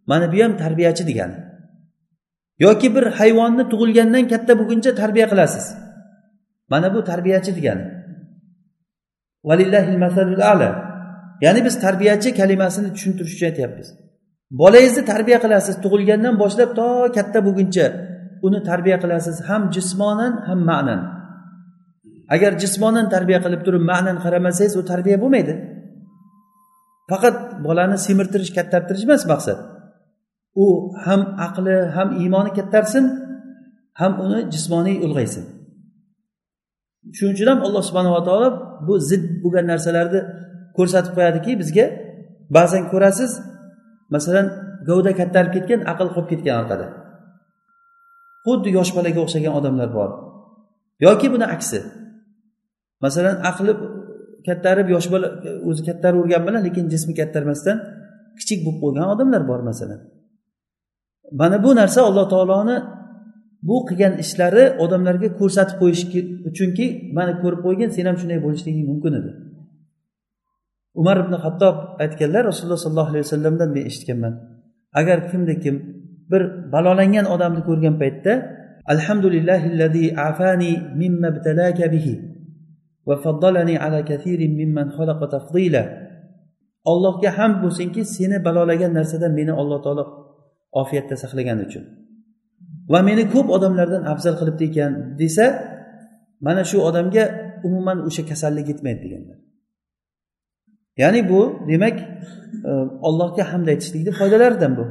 [0.09, 1.46] Mana bu ham tarbiyachi degani.
[2.65, 5.65] Yoki bir hayvonni tug'ilgandan katta bo'lguncha tarbiya qilasiz.
[6.71, 7.85] Mana bu tarbiyachi degani.
[10.53, 10.69] Ala.
[11.45, 13.87] Ya'ni biz tarbiyachi kalimasini tushuntirish uchun aytyapmiz.
[14.61, 17.85] Bolangizni tarbiya qilasiz tug'ilgandan boshlab to katta bo'lguncha
[18.47, 21.01] uni tarbiya qilasiz ham jismonan ham ma'nan.
[22.35, 25.53] Agar jismonan tarbiya qilib turib ma'nan qaramasangiz u tarbiya bo'lmaydi.
[27.11, 29.59] Faqat bolani semirtirish kattartirish emas maqsad.
[30.63, 30.67] U
[31.05, 33.05] ham aqli ham iymoni kattarsin
[33.99, 35.43] ham uni jismoniy ulg'aysin.
[37.15, 38.47] Shuning uchun ham alloh subhanava taolo
[38.87, 40.21] bu zid bo'lgan narsalarni
[40.77, 41.85] ko'rsatib qo'yadiki bizga
[42.55, 43.31] ba'zan ko'rasiz
[44.15, 44.47] masalan
[44.87, 46.87] gavda kattarib ketgan aql qolib ketgan orqada.
[48.45, 50.09] Xuddi yosh bolaga o'xshagan odamlar bor.
[51.05, 51.79] Yoki buni aksi.
[53.05, 53.73] Masalan aqli
[54.47, 55.27] kattarib yosh bola
[55.69, 57.77] o'zi kattaravergan bilan lekin jismi kattarmasdan
[58.39, 59.99] kichik bo'lib qolgan odamlar bor masalan.
[61.31, 62.77] Mana bu narsa alloh taoloni
[63.67, 66.03] bu qilgan ishlari odamlarga ko'rsatib qo'yish
[66.49, 66.85] uchunki
[67.17, 69.31] mana ko'rib qo'ygin sen ham shunday bo'lishliging mumkin edi.
[70.99, 74.33] Umar ibn hattob aytganlar rasululloh sollallohu alayhi vasallamdan men eshitganman.
[74.99, 75.75] Agar kimda kim
[76.31, 76.41] bir
[76.73, 78.33] balolangan odamni ko'rgan paytda
[78.93, 81.29] alhamdulillahi afani mimma
[81.93, 82.13] bihi
[83.07, 85.83] va faddalani ala kathirin mimman xalaqa tafdila.
[86.91, 90.26] Allohga hamd bo'lsinki seni balolagan narsadan meni alloh taolo
[90.71, 91.83] ofiyatda saqlagani uchun.
[92.93, 95.45] Va meni ko'p odamlardan afzal qilibdi ekan desa
[96.45, 97.23] mana shu odamga
[97.67, 99.37] umuman o'sha kasallik yetmaydi deganlar
[100.97, 102.71] ya'ni bu demak e,
[103.07, 104.85] allohga hamd aytishlikni foydalaridan bu.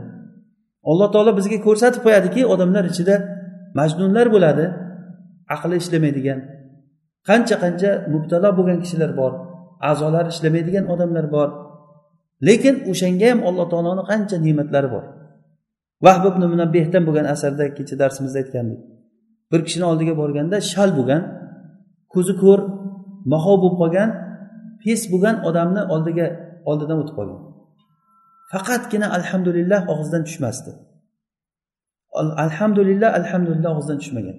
[0.91, 3.15] Alloh taolo bizga ko'rsatib qo'yadiki odamlar ichida
[3.79, 4.65] majnunlar bo'ladi
[5.55, 6.39] aqli ishlamaydigan
[7.29, 9.33] qancha qancha mubtalo bo'lgan kishilar bor
[9.91, 11.49] a'zolari ishlamaydigan odamlar bor.
[12.49, 15.05] Lekin o'shanga ham alloh taoloni qancha ne'matlari bor.
[16.05, 18.81] Vahb ibn munabbehdan bo'lgan asarda kecha darsimizda aytgandik.
[19.53, 21.23] Bir kishini oldiga borganda shal bo'lgan
[22.15, 22.61] ko'zi ko'r
[23.33, 24.11] maho bo'lib qolgan
[24.83, 26.27] pes bo'lgan odamni oldiga
[26.71, 27.41] oldidan o'tib qolgan.
[28.53, 30.71] Faqatgina alhamdulillah og'zidan tushmasdi.
[32.45, 34.37] Alhamdulillah alhamdulillah og'zidan tushmagan.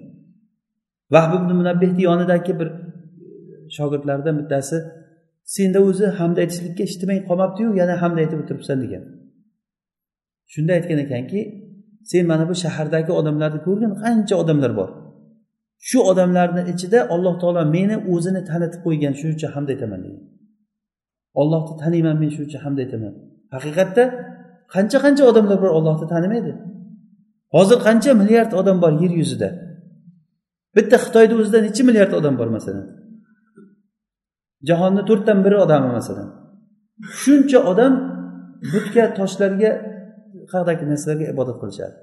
[1.14, 2.76] Vahb ibn munabbehni yonidagi bir e,
[3.76, 4.76] shogirdlaridan bittasi
[5.54, 9.02] senda o'zi hamd aytishlikka ishtimang qolmabdiyu yana hamd aytib o'tiribsan degan.
[10.52, 11.40] Shunda aytgan ekanki
[12.10, 14.90] sen mana bu shahardagi odamlarni ko'rgin qancha odamlar bor.
[15.88, 20.22] Shu odamlarni ichida alloh taolo meni o'zini tanitib qo'ygan shuning uchun hamd aytaman degan
[21.40, 23.12] ollohni taniyman men shuning uchun hamd aytaman.
[23.54, 24.04] Haqiqatda
[24.74, 26.52] qancha qancha odamlar bor ollohni tanimaydi?
[27.54, 29.48] Hozir qancha milliard odam bor yer yuzida?
[30.76, 32.86] Bitta xitoyni o'zida necha milliard odam bor masalan?
[34.68, 36.28] Jahonni to'rtdan biri odami masalan?
[37.20, 37.92] Shuncha odam
[38.72, 39.70] butga toshlarga
[40.52, 41.96] haqidagi narsalarga ibodat qilishadi.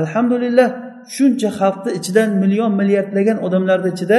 [0.00, 0.68] Alhamdulillah
[1.14, 4.18] shuncha xalqni ichidan million milliardlagan odamlarni ichida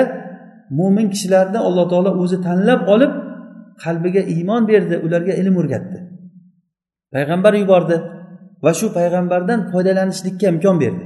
[0.79, 3.11] mo'min kishilarni alloh taolo o'zi tanlab olib
[3.83, 5.97] qalbiga iymon berdi ularga ilm o'rgatdi.
[7.13, 7.97] Payg'ambar yubordi
[8.63, 11.05] va shu payg'ambardan foydalanishlikka imkon berdi.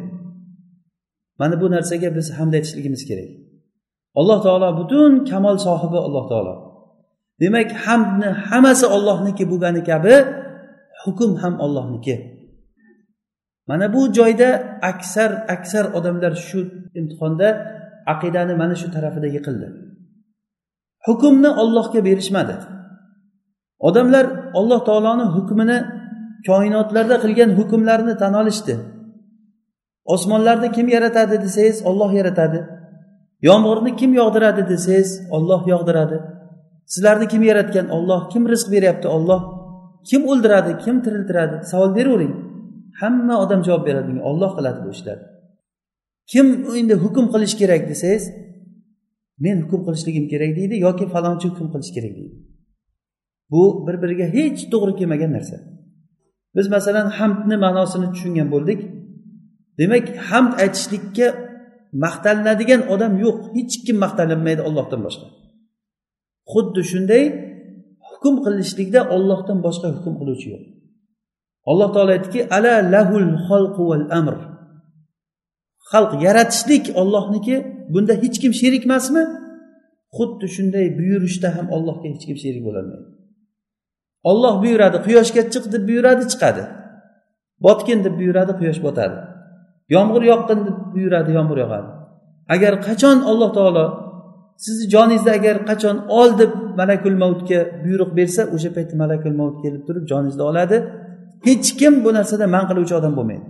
[1.40, 3.30] Mana bu narsaga biz hamd aytishligimiz kerak.
[4.20, 6.54] Alloh taolo butun kamol sohibi alloh taolo.
[7.42, 10.16] Demak hamdni hammasi ollohniki bo'lgani kabi
[11.08, 12.16] hukm ham ollohniki
[13.68, 16.60] mana bu joyda aksar aksar odamlar shu
[17.00, 17.48] imtihonda
[18.14, 19.68] aqidani mana shu tarafida yiqildi.
[21.08, 22.56] Hukmni ollohga berishmadi.
[23.88, 24.26] Odamlar
[24.60, 25.78] alloh taoloni hukmini
[26.48, 28.76] koinotlarda qilgan hukmlarini tan olishdi.
[30.14, 32.60] Osmonlarni kim yaratadi desangiz olloh yaratadi.
[33.48, 36.18] Yomg'irni kim yog'diradi desangiz olloh yog'diradi.
[36.94, 37.86] Sizlarni kim yaratgan?
[37.98, 39.08] Olloh kim rizq beryapti?
[39.08, 39.42] Olloh
[40.10, 41.56] kim o'ldiradi kim tiriltiradi?
[41.72, 42.34] Savol beravering.
[43.02, 44.24] Hamma odam javob beradi bunga.
[44.32, 45.28] Olloh qiladi bu ishlarni
[46.32, 46.48] kim
[46.80, 48.24] endi hukm qilish kerak desangiz
[49.46, 52.36] men hukm qilishligim kerak deydi yoki falonchi hukm qilish kerak deydi.
[53.52, 55.58] Bu bir biriga hech to'g'ri kelmagan narsa.
[56.56, 58.80] Biz masalan hamdni ma'nosini tushungan bo'ldik.
[59.80, 61.28] Demak hamd aytishlikka
[62.04, 63.38] maqtalinadigan odam yo'q.
[63.58, 65.28] Hech kim maqtalinmaydi ollohdan boshqa.
[66.52, 67.24] Xuddi shunday
[68.18, 70.64] hukm qilishlikda ollohdan boshqa hukm qiluvchi yo'q.
[71.72, 74.36] Alloh taolo aytdiki ala lahul xalqu val amr.
[75.92, 77.56] Xalq yaratishlik ollohniki
[77.94, 79.24] bunda hech kim sherik emasmi?
[80.18, 83.08] Xuddi shunday buyurishda ham allohga hech kim sherik bo'lolmaydi.
[84.30, 86.64] Olloh buyuradi quyoshga chiq deb buyuradi chiqadi.
[87.66, 89.18] Botgin deb buyuradi quyosh botadi.
[89.96, 91.90] Yomg'ir yoqqin deb buyuradi yomg'ir yog'adi.
[92.56, 93.86] Agar qachon alloh taolo
[94.64, 99.84] sizni joningizda agar qachon ol deb malakul mavtga buyruq bersa o'sha paytda malakul mavt kelib
[99.88, 100.78] turib joningizni oladi.
[101.48, 103.46] Hech kim bu narsada man qiluvchi odam bo'lmaydi.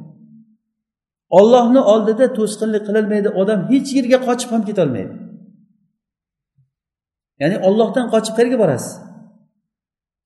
[1.39, 5.13] Ollohni oldida to'sqinlik qilolmaydi odam hech yerga qochib ham ketolmaydi.
[7.41, 8.93] Ya'ni ollohdan qochib qayerga borasiz?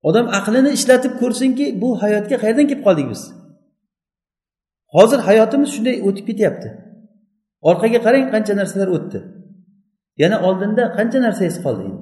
[0.10, 3.22] Odam aqlini ishlatib ko'rsinki bu hayotga qayerdan kelib qoldik biz?
[4.96, 6.70] Hozir hayotimiz shunday o'tib ketyapti.
[7.70, 9.20] Orqaga qarang qancha narsalar o'tdi.
[10.22, 12.02] Yana oldinda qancha narsangiz qoldi endi?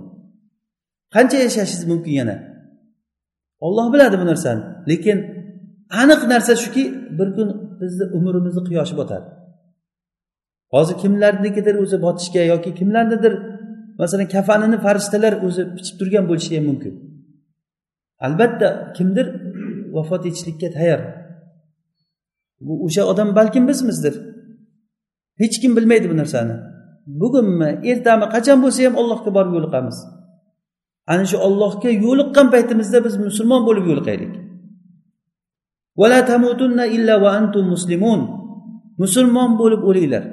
[1.16, 2.36] Qancha yashashingiz mumkin yana?
[3.66, 5.18] Olloh biladi bu narsani lekin
[6.02, 6.84] aniq narsa shuki
[7.18, 7.48] bir kun
[7.82, 9.28] bizni umrimizni quyoshi botadi.
[10.74, 13.34] Hozir kimlarnikidir o'zi botishga yoki kimlarnidir
[14.02, 16.94] masalan kafanini farishtalar o'zi bichib turgan bo'lishi ham mumkin.
[18.26, 19.28] Albatta kimdir
[19.96, 21.02] vafot etishlikka tayyor.
[22.66, 24.16] Bu o'sha odam balkim bizmizdir.
[25.42, 26.56] Hech kim bilmaydi bu narsani.
[27.22, 27.70] Bugunmi?
[27.92, 28.26] Ertami?
[28.36, 29.98] Qachon bo'lsa ham allohga borib yo'liqamiz.
[31.12, 34.34] Ana shu ollohga yo'liqqan paytimizda biz musulmon bo'lib yo'liqaylik.
[39.02, 40.24] Musulmon bo'lib o'linglar.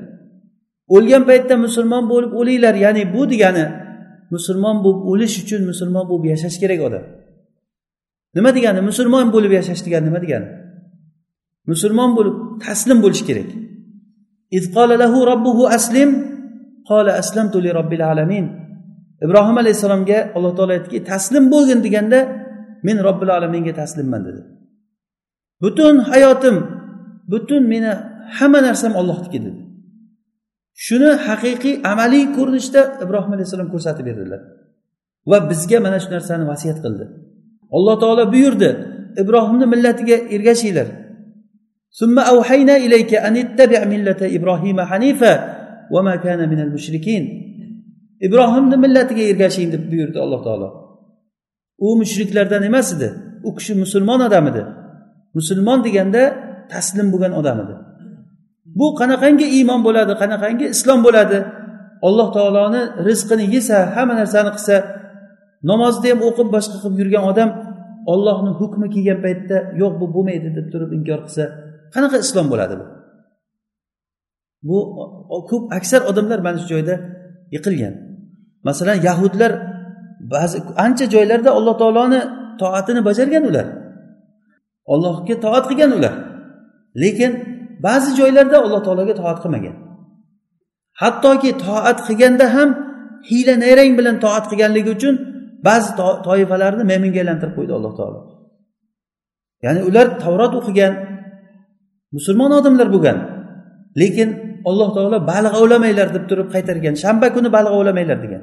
[0.95, 2.75] O'lgan paytda musulmon bo'lib o'linglar.
[2.85, 3.67] Ya'ni bu degani
[4.35, 7.05] musulmon bo'lib o'lish uchun musulmon bo'lib yashash kerak odam.
[8.37, 8.81] Nima degani?
[8.91, 10.49] Musulmon bo'lib yashash degani nima degani?
[11.71, 13.49] Musulmon bo'lib taslim bo'lish kerak.
[15.79, 16.11] Aslim.
[16.89, 18.47] qola aslamtu li robbil alamin.
[19.25, 22.19] Ibrohim alayhissalomga alloh taolo aytdiki taslim bo'lgin deganda
[22.87, 24.41] men robbil alaminga taslimman dedi.
[25.63, 26.57] Butun hayotim
[27.33, 27.93] butun meni
[28.39, 29.61] hamma narsam ollohniki dedi.
[30.87, 34.41] Shuni haqiqiy amaliy ko'rinishda ibrohim alayhissalom ko'rsatib berdilar.
[35.31, 37.05] Va bizga mana shu narsani vasiyat qildi.
[37.77, 38.71] Alloh taolo buyurdi
[39.23, 40.89] ibrohimni millatiga ergashinglar.
[42.87, 45.33] Ilayka an ittabi millata ibrohima hanifa.
[48.27, 50.69] ibrohimni millatiga ergashing deb buyurdi alloh taolo.
[51.87, 53.09] U mushriklardan emas edi.
[53.49, 54.63] U kishi musulmon odam edi.
[55.39, 56.23] Musulmon deganda
[56.73, 57.75] taslim bo'lgan odam edi.
[58.79, 61.39] Bu qanaqangi iymon bo'ladi qanaqangi islom bo'ladi?
[62.09, 64.77] Alloh taoloni rizqini yesa hamma narsani qilsa
[65.71, 67.51] namozni ham o'qib boshqa qilib yurgan odam
[68.13, 71.45] ollohni hukmi kelgan paytda yo'q bu bo'lmaydi deb turib inkor qilsa
[71.95, 72.85] qanaqa islom bo'ladi bu?
[74.69, 74.79] Bu
[75.51, 76.95] ko'p aksar odamlar mana shu joyda
[77.55, 77.95] yiqilgan.
[78.69, 79.53] Masalan yahudlar
[80.35, 82.21] ba'zi ancha joylarda alloh taoloni
[82.61, 83.67] toatini bajargan ular.
[84.93, 86.15] Ollohga toat qilgan ular.
[87.03, 87.33] Lekin
[87.87, 89.77] ba'zi joylarda alloh taologa toat qilmagan.
[91.01, 92.69] Hattoki toat qilganda ham
[93.29, 95.15] hiyla nayrang bilan toat qilganligi uchun
[95.69, 95.91] ba'zi
[96.27, 98.21] toifalarni mo'minga aylantirib qo'ydi alloh taolo.
[99.65, 100.93] Ya'ni ular tavrot o'qigan
[102.17, 103.19] musulmon odamlar bo'lgan.
[104.01, 104.29] Lekin
[104.71, 106.95] alloh taolo baliq ovlamanglar deb turib qaytargan.
[107.05, 108.43] Shanba kuni baliq ovlamanglar degan.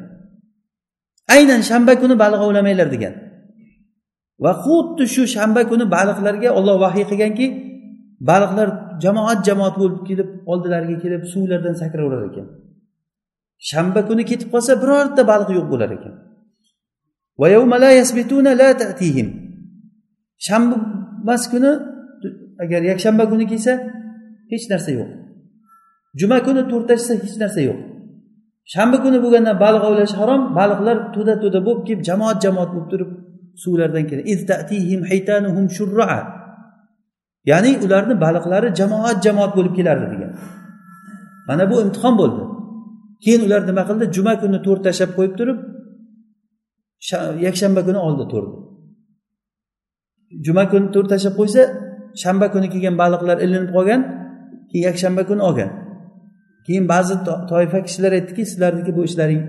[1.35, 3.13] Aynan shanba kuni baliq ovlamanglar degan.
[4.43, 7.45] Va xuddi shu shanba kuni baliqlarga olloh vahiy qilganki
[8.29, 8.67] baliqlar
[9.03, 12.47] jamoat jamoat bo'lib kelib oldilariga kelib suvlardan sakraverar ekan.
[13.69, 16.13] Shanba kuni ketib qolsa birorta baliq yo'q bo'lar ekan.
[20.47, 20.75] Shanba
[21.23, 21.71] emas kuni
[22.63, 23.73] agar yakshanba kuni kelsa
[24.51, 25.22] hech narsa yo'q.
[26.19, 27.79] Juma kuni to'rtashsa hech narsa yo'q.
[28.73, 33.09] Shanba kuni bo'lganda baliq ovlash harom baliqlar to'da to'da bo'lib kelib jamoat jamoat bo'lib turib
[33.63, 34.25] suvlardan keladi.
[37.51, 40.31] Ya'ni ularni baliqlari jamoat jamoat bo'lib kelardi degan.
[41.47, 42.43] Mana bu imtihon bo'ldi.
[43.23, 44.05] Keyin ular nima qildi?
[44.15, 45.57] Juma kuni to'r tashlab qo'yib turib
[47.47, 48.55] yakshanba kuni oldi to'rni
[50.45, 51.61] juma kuni to'r tashlab qo'ysa
[52.21, 54.01] shanba kuni kelgan baliqlar ilinib qolgan
[54.69, 55.69] keyin yakshanba kuni olgan.
[56.65, 57.15] Keyin ba'zi
[57.51, 59.41] toifa kishilar aytdiki sizlarniki bu ishlaring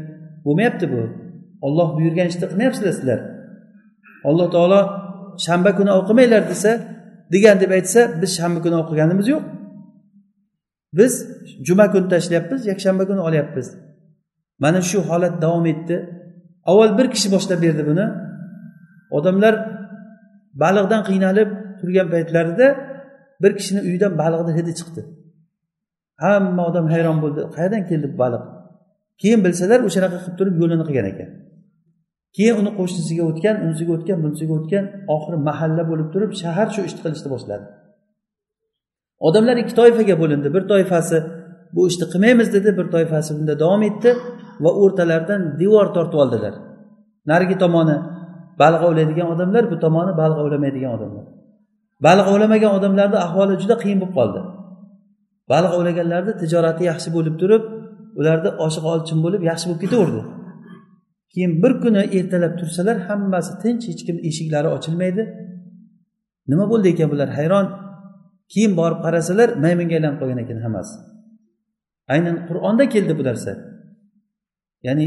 [0.44, 1.00] bo'lmayapti bu.
[1.66, 3.20] Olloh buyurgan ishni qilmayapsizlar sizlar.
[4.28, 4.80] Alloh taolo
[5.46, 6.70] shanba kuni o'qimanglar desa
[7.34, 9.42] degan deb aytsa biz shanba kuni o'qiganimiz yo'q.
[10.98, 11.12] Biz
[11.66, 13.66] juma kuni tashlayapmiz yakshanba kuni olyapmiz.
[14.62, 15.96] Mana shu holat davom etdi.
[16.70, 18.06] Avval bir kishi boshlab berdi buni.
[19.16, 19.54] Odamlar
[20.62, 21.50] baliqdan qiynalib
[21.80, 22.66] turgan paytlarida
[23.42, 25.00] bir kishini uyidan baliqni hidi chiqdi.
[26.22, 27.40] Hamma odam hayron bo'ldi.
[27.56, 28.42] Qayerdan keldi bu baliq?
[29.20, 31.28] Keyin bilsalar o'shanaqa qilib turib yo'lini qilgan ekan.
[32.36, 34.84] Keyin uni qo'shnisiga o'tgan unisiga o'tgan bunisiga o'tgan
[35.14, 37.64] oxiri mahalla bo'lib turib shahar shu ishni qilishni boshladi.
[39.26, 40.48] Odamlar ikki toifaga bo'lindi.
[40.54, 41.18] Bir toifasi
[41.74, 44.10] bu ishni qilmaymiz dedi bir toifasi bunda davom etdi
[44.64, 46.54] va o'rtalaridan devor tortib oldilar.
[47.30, 47.96] Narigi tomoni
[48.62, 51.24] baliq ovlaydigan odamlar bu tomoni baliq ovlamaydigan odamlar.
[52.06, 54.40] Baliq ovlamagan odamlarni ahvoli juda qiyin bo'lib qoldi.
[55.50, 57.64] Baliq ovlaganlarni tijorati yaxshi bo'lib turib
[58.20, 60.22] ularni oshiq olchin bo'lib yaxshi bo'lib ketaverdi.
[61.32, 65.22] Keyin bir kuni ertalab tursalar hammasi tinch hech kim eshiklari ochilmaydi.
[66.50, 67.28] Nima bo'ldi ekan bular?
[67.38, 67.66] Hayron.
[68.52, 70.94] Keyin borib qarasalar maymunga aylanib qolgan ekan hammasi.
[72.14, 73.52] Aynan qur'onda keldi bu narsa
[74.86, 75.06] ya'ni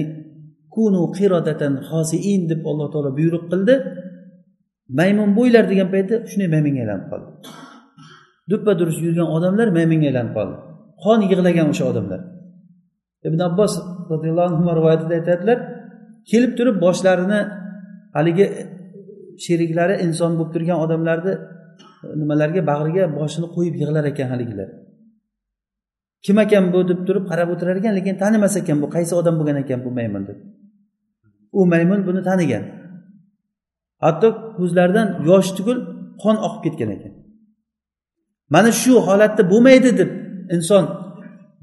[0.76, 3.76] kunu qirodatan hosiin deb alloh taolo buyruq qildi.
[5.00, 7.30] Maymun bo'ylar degan paytda shunday maymunga aylanib qoldi.
[8.52, 10.56] Duppa durust yurgan odamlar maymunga aylanib qoldi.
[11.04, 12.22] Qon yig'lagan o'sha odamlar.
[13.28, 13.74] Ibn abbos
[14.12, 15.58] roziyallohu anhu rivoyatida aytadilar
[16.32, 17.40] kelib turib boshlarini
[18.18, 18.46] haligi
[19.46, 21.40] sheriklari inson bo'lib turgan odamlarni e,
[22.22, 24.70] nimalarga bag'riga boshini qo'yib yig'lar ekan haligilar.
[26.26, 29.58] Kim ekan bu deb turib qarab o'tirar ekan lekin tanimas ekan bu qaysi odam bo'lgan
[29.64, 30.38] ekan bu maymun deb.
[31.58, 32.64] U maymun buni tanigan.
[34.04, 34.28] Hatto
[34.58, 35.78] ko'zlaridan yosh tugul
[36.24, 37.14] qon oqib ketgan ekan.
[38.54, 40.10] Mana shu holatda bo'lmaydi deb
[40.56, 40.84] inson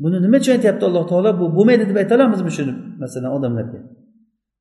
[0.02, 1.30] buni nima uchun aytyapti alloh taolo?
[1.40, 2.72] Bu bo'lmaydi deb ayta olamizmi shuni
[3.02, 3.80] masalan odamlarga?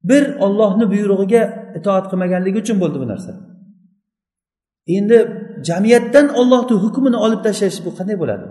[0.10, 1.44] Bir ollohni buyrug'iga
[1.80, 3.32] itoat qilmaganligi uchun bo'ldi bu narsa.
[4.98, 5.18] Endi
[5.68, 8.46] jamiyatdan ollohni hukmini olib tashlash bu qanday bo'ladi?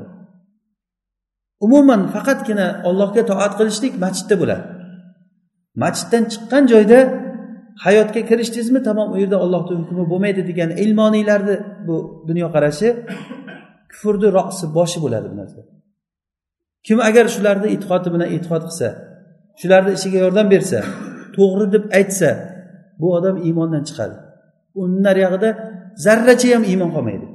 [1.66, 4.64] Umuman faqatgina ollohga toat qilishlik masjidda bo'ladi.
[5.82, 6.98] Masjiddan chiqqan joyda
[7.84, 8.80] hayotga kirishdingizmi?
[8.88, 11.56] Tamom u yerda ollohni hukmi bo'lmaydi degan ilmoniylarni
[11.86, 11.96] bu
[12.28, 12.88] dunyoqarashi
[13.92, 15.60] kufrni rosi boshi bo'ladi bu narsa.
[16.86, 18.88] Kim agar shularni e'tiqodi bilan e'tiqod qilsa
[19.60, 20.78] shularni ishiga yordam bersa
[21.36, 22.30] to'g'ri deb aytsa
[23.00, 24.16] bu odam iymondan chiqadi.
[24.80, 25.50] Uni nariyog'ida
[26.04, 27.26] zarracha ham iymon qolmaydi.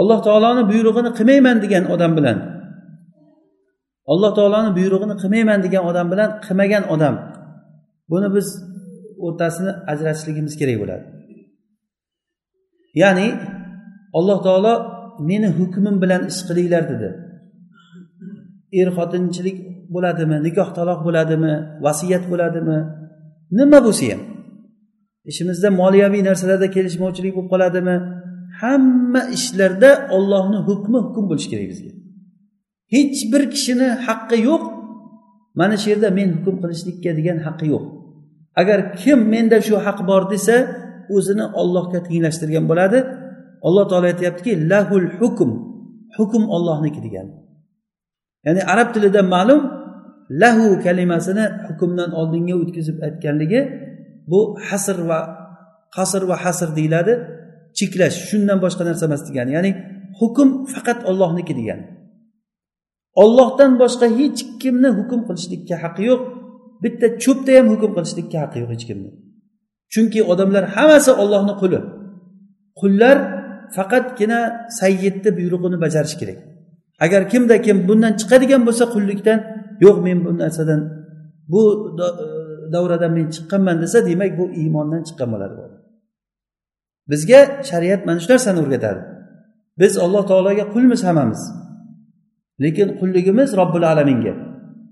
[0.00, 2.38] Alloh taoloni buyrug'ini qilmayman degan odam bilan
[4.12, 7.14] alloh taoloni buyrug'ini qilmayman degan odam bilan qilmagan odam
[8.10, 8.46] buni biz
[9.26, 11.04] o'rtasini ajratishligimiz kerak bo'ladi.
[13.02, 13.28] Ya'ni
[14.18, 14.74] alloh taolo
[15.30, 17.08] meni hukmim bilan ish qilinglar dedi.
[18.80, 19.58] Er xotinchilik
[19.94, 21.54] bo'ladimi nikoh taloq bo'ladimi
[21.86, 22.78] vasiyat bo'ladimi
[23.58, 24.22] nima bo'lsa ham.
[25.30, 27.96] Ishimizda moliyaviy narsalarda kelishmovchilik bo'lib qoladimi
[28.60, 31.92] hamma ishlarda ollohni hukmi hukm bo'lishi kerak bizga.
[32.94, 34.62] Hech bir kishini haqqi yo'q
[35.60, 37.84] mana shu yerda men hukm qilishlikka degan haqqi yo'q.
[38.60, 40.56] Agar kim menda shu haq bor desa
[41.16, 42.98] o'zini ollohga tenglashtirgan bo'ladi
[43.66, 45.50] alloh taolo aytyaptiki lahul hukm
[46.16, 47.26] hukm ollohniki degan.
[48.46, 49.60] Ya'ni arab tilida ma'lum
[50.42, 53.60] lahu kalimasini hukmdan oldinga o'tkazib aytganligi
[54.30, 55.20] bu hasr va
[55.96, 57.12] qasr va hasr deyiladi
[57.78, 59.70] cheklash shundan boshqa narsa emas degani ya'ni
[60.20, 61.84] hukm faqat ollohniki degani
[63.22, 66.22] ollohdan boshqa hech kimni hukm qilishlikka haqqi yo'q
[66.82, 69.10] bitta cho'pda ham hukm qilishlikka haqqi yo'q hech kimni.
[69.92, 71.80] Chunki odamlar hammasi ollohni quli.
[72.80, 73.16] Qullar
[73.76, 74.40] faqatgina
[74.80, 76.38] sayyidni buyrug'ini bajarish kerak.
[77.04, 79.38] Agar kimda kim bundan chiqadigan bo'lsa qullikdan
[79.84, 80.80] yo'q men bu narsadan
[81.52, 81.62] bu
[82.04, 82.06] e,
[82.74, 85.54] davradan men chiqqanman desa demak bu iymondan chiqqan bo'ladi
[87.10, 87.40] bizga
[87.70, 89.00] shariat mana shu narsani o'rgatadi.
[89.80, 91.40] Biz alloh taologa qulmiz hammamiz.
[92.64, 94.34] Lekin qulligimiz robbil alaminga.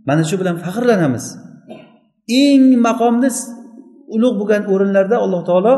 [0.09, 1.25] Mana shu bilan faxrlanamiz.
[2.43, 3.31] Eng maqomni
[4.15, 5.75] ulug' bo'lgan o'rinlarda alloh taolo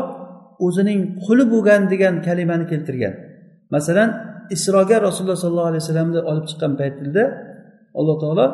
[0.65, 3.13] o'zining quli bo'lgan degan kalimani keltirgan.
[3.75, 4.09] Masalan
[4.55, 7.23] isroga rasululloh sollallohu alayhi vasallamni olib chiqqan paytida
[7.99, 8.47] alloh taolo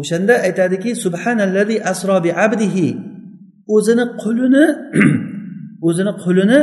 [0.00, 2.88] o'shanda aytadiki subhanallazi asro bi abdihi.
[3.74, 4.64] O'zini qulini
[5.88, 6.58] o'zini qulini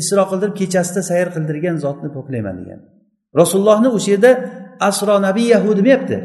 [0.00, 2.80] isro qildirib kechasida sayr qildirgan zotni poklayman degan.
[3.40, 4.30] Rasulullohni o'sha yerda
[4.88, 6.16] asro nabiyahu demayapti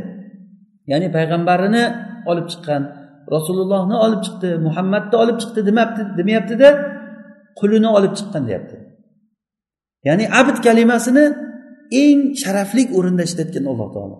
[0.91, 1.83] ya'ni payg'ambarini
[2.31, 2.81] olib chiqqan
[3.35, 6.69] rasulullohni olib chiqdi muhammadni olib chiqdi demayapti demayaptida
[7.59, 8.75] qulini olib chiqqan deyapti.
[10.07, 11.25] Ya'ni abd kalimasini
[12.03, 14.17] eng sharafli o'rinda ishlatgan alloh taolo.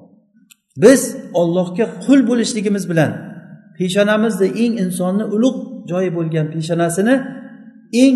[0.84, 1.02] Biz
[1.42, 3.12] ollohga qul bo'lishligimiz bilan
[3.78, 5.60] peshonamizda eng insonni ulug'
[5.90, 7.16] joyi bo'lgan peshonasini
[8.04, 8.16] eng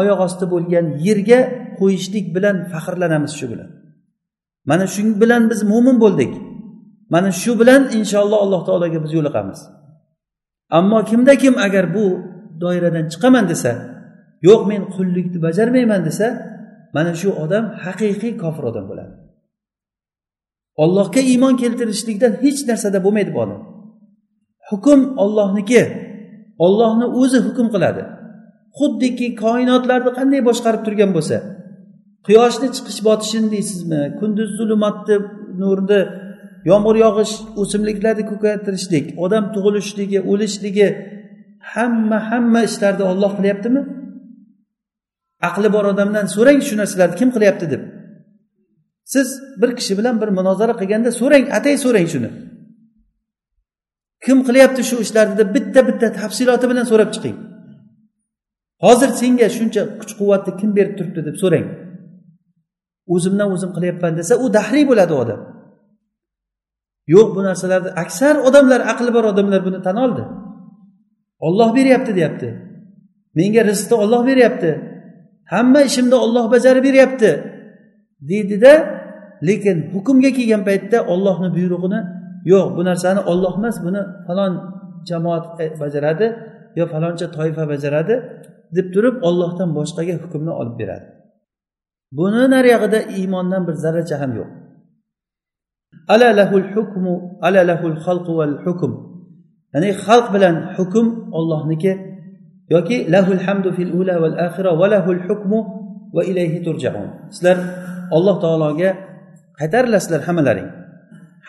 [0.00, 1.40] oyoq osti bo'lgan yerga
[1.78, 3.68] qo'yishlik bilan faxrlanamiz shu bilan.
[4.70, 6.32] Mana shu bilan biz mo'min bo'ldik.
[7.14, 9.60] Mana shu bilan inshaalloh alloh taologa biz yo'liqamiz.
[10.78, 12.06] Ammo kimda kim agar bu
[12.62, 13.93] doiradan chiqaman desa
[14.46, 16.26] yo'q men qullikni bajarmayman desa
[16.96, 19.14] mana shu odam haqiqiy kofir odam bo'ladi.
[20.84, 23.60] Ollohga iymon keltirishlikdan hech narsada bo'lmaydi bu odam.
[24.68, 25.82] Hukm ollohniki
[26.66, 28.02] ollohni o'zi hukm qiladi.
[28.78, 31.36] Xuddiki koinotlarni qanday boshqarib turgan bo'lsa
[32.26, 35.16] quyoshni chiqish botishini deysizmi kunduz zulumatni
[35.62, 36.00] nurni
[36.70, 40.88] yomg'ir yog'ish o'simliklarni ko'paytirishlik odam tug'ilishligi o'lishligi
[41.72, 43.82] hamma hamma ishlarni olloh qilyaptimi?
[45.48, 47.82] Aqli bor odamdan so'rang shu narsalarni kim qilyapti deb.
[49.12, 49.28] Siz
[49.60, 52.30] bir kishi bilan bir munozara qilganda so'rang atay so'rang shuni.
[54.24, 57.36] Kim qilyapti shu ishlarni deb bitta bitta tafsiloti bilan so'rab chiqing.
[58.84, 61.66] Hozir senga shuncha kuch quvvatni kim berib turibdi deb so'rang.
[63.14, 65.40] O'zimdan o'zim qilyapman desa u dahriy bo'ladi u odam.
[67.14, 70.24] Yo'q bu narsalarni aksar odamlar aqli bor odamlar buni tan oldi.
[71.46, 72.48] Olloh beryapti deyapti.
[73.38, 74.70] Menga rizqni olloh beryapti.
[75.52, 77.30] Hamma ishimni olloh bajarib beryapti
[78.30, 78.72] deydida
[79.48, 82.00] lekin hukmga kelgan paytda ollohni buyrug'ini
[82.52, 84.52] yo'q bu narsani olloh emas buni falon
[85.08, 86.26] jamoat e, bajaradi
[86.78, 88.14] yo faloncha toifa bajaradi
[88.76, 91.06] deb turib ollohdan boshqaga hukmni olib beradi.
[92.18, 94.50] Buni nariyog'ida iymondan bir zarracha ham yo'q.
[96.14, 97.14] Ala lahul hukmu
[97.46, 98.92] ala lahul xalqu val hukm.
[99.74, 101.06] Ya'ni xalq bilan hukm
[101.38, 101.92] ollohniki
[102.72, 105.58] yoki lahul hamdu fil ula val axira va lahul hukmu
[106.16, 107.08] va ilayhi turjaun.
[107.34, 107.56] Sizlar
[108.16, 108.90] alloh taologa
[109.58, 110.70] qaytarilasizlar hammalaring.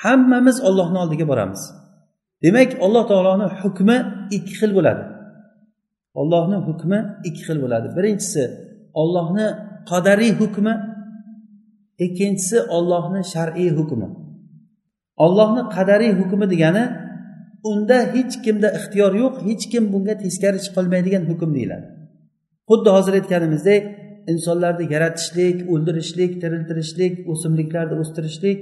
[0.03, 1.61] Hammamiz ollohni oldiga boramiz.
[2.43, 3.97] Demak alloh taoloni hukmi
[4.37, 5.03] ikki xil bo'ladi.
[6.21, 7.87] Ollohni hukmi ikki xil bo'ladi.
[7.97, 8.43] Birinchisi
[9.01, 9.47] ollohni
[9.91, 10.73] qadariy hukmi
[12.05, 14.07] ikkinchisi ollohni shar'iy hukmi.
[15.25, 16.83] Ollohni qadariy hukmi degani
[17.71, 21.87] unda hech kimda ixtiyor yo'q hech kim bunga teskari chiqolmaydigan hukm deyiladi.
[22.69, 23.83] Xuddi hozir aytganimizdek
[24.31, 28.57] insonlarni yaratishlik o'ldirishlik tiriltirishlik o'simliklarni o'stirishlik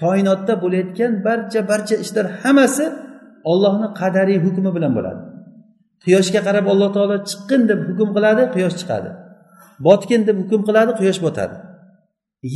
[0.00, 2.86] koinotda bo'layotgan barcha barcha ishlar hammasi
[3.52, 5.20] ollohni qadariy hukmi bilan bo'ladi.
[6.04, 9.10] Quyoshga qarab alloh taolo chiqqin deb hukm qiladi quyosh chiqadi.
[9.86, 11.54] Botgin deb hukm qiladi quyosh botadi.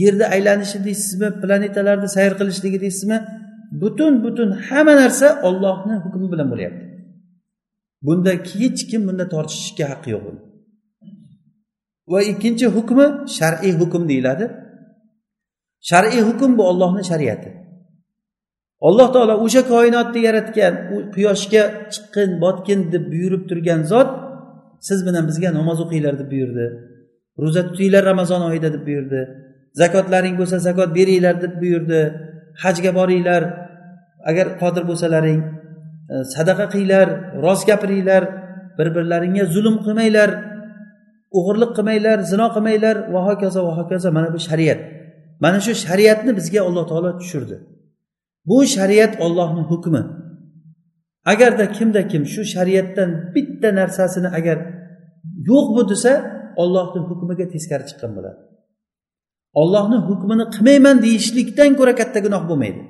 [0.01, 3.18] Yerni aylanishi deysizmi planetalarni sayr qilishligi deysizmi
[3.81, 6.85] butun butun hamma narsa ollohni hukmi bilan bo'lyapti.
[8.07, 10.25] Bunda hech kim bunda tortishishga haqqi yo'q
[12.12, 13.07] va ikkinchi hukmi
[13.39, 14.45] shar'iy hukm deyiladi.
[15.91, 17.51] Shar'iy hukm bu ollohni shariati.
[18.89, 21.62] Alloh taolo o'sha koinotni yaratgan u quyoshga
[21.93, 24.11] chiqqin botgin deb buyurib turgan zot
[24.89, 26.66] siz bilan bizga namoz o'qinglar deb buyurdi.
[27.43, 29.20] Ro'za tutinglar ramazon oyida deb buyurdi.
[29.81, 32.01] Zakotlaring bo'lsa zakot beringlar deb buyurdi.
[32.62, 33.43] Hajga boringlar
[34.31, 35.41] agar qodir bo'lsalaring
[36.12, 37.09] e, sadaqa qilinglar
[37.45, 38.23] rost gapiringlar
[38.79, 40.31] bir birlaringga zulm qilmanglar
[41.39, 44.09] o'g'irlik qilmanglar zino qilmanglar va hokazo va hokazo.
[44.16, 44.81] Mana bu shariat.
[45.45, 47.57] Mana shu shariatni bizga alloh taolo tushirdi.
[48.49, 50.03] Bu shariat ollohni hukmi.
[51.33, 54.59] Agarda kimda kim shu shariatdan bitta narsasini agar
[55.49, 56.12] yo'q bu desa
[56.62, 58.41] ollohni hukmiga teskari chiqqan bo'ladi.
[59.62, 62.81] Ollohni hukmini qilmayman deyishlikdan ko'ra katta gunoh bo'lmaydi.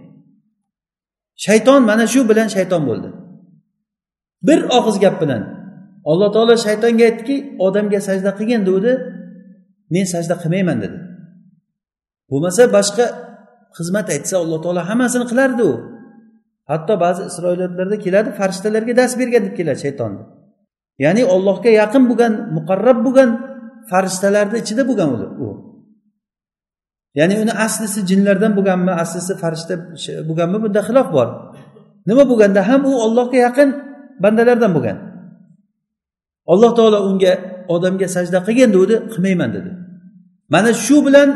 [1.37, 3.09] Shayton mana shu bilan shayton bo'ldi.
[4.47, 5.43] Bir og'iz gap bilan
[6.11, 8.93] alloh taolo shaytonga aytdiki odamga sajda qilgin degandi
[9.95, 10.99] men sajda qilmayman dedi.
[12.31, 13.07] Bo'lmasa boshqa
[13.77, 15.75] xizmat aytsa alloh taolo hammasini qilardi u.
[16.71, 20.23] Hatto ba'zi isroiliyatlarda keladi farishtalarga dars bergan deb keladi shaytonni
[21.05, 23.31] ya'ni ollohga yaqin bo'lgan muqarrab bo'lgan
[23.91, 25.09] farishtalarni ichida bo'lgan
[25.47, 25.49] u.
[27.19, 29.75] ya'ni uni aslisi jinlardan bo'lganmi aslisi farishta
[30.29, 31.29] bo'lganmi bunda xilof bor.
[32.09, 33.69] Nima bo'lganda ham u ollohga yaqin
[34.23, 34.99] bandalardan bo'lgan.
[36.53, 37.33] Alloh taolo unga
[37.75, 39.71] odamga sajda qilgin degandi qilmayman dedi.
[40.55, 41.29] Mana shu bilan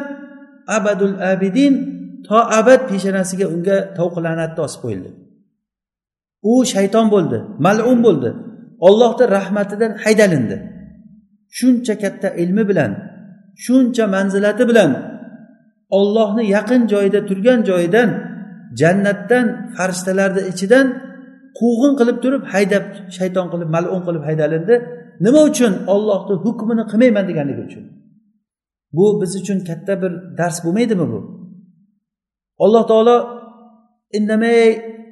[0.77, 1.75] abadul abidin
[2.27, 5.11] to abad peshonasiga unga tovuq la'natni osib qo'yildi.
[6.51, 8.31] U shayton bo'ldi mal'un bo'ldi.
[8.89, 10.57] Ollohni rahmatidan haydalindi.
[11.59, 12.91] Shuncha katta ilmi bilan
[13.65, 14.91] shuncha manzilati bilan
[15.99, 18.09] ollohni yaqin joyida turgan joyidan
[18.81, 20.87] jannatdan farishtalarni ichidan
[21.59, 22.85] quvg'in qilib turib haydab
[23.17, 24.75] shayton qilib malun qilib haydalindi.
[25.27, 27.85] Nima uchun ollohni hukmini qilmayman deganligi uchun?
[28.97, 31.21] Bu biz uchun katta bir dars bo'lmaydimi bu?
[32.65, 33.17] Alloh taolo
[34.19, 34.59] indamay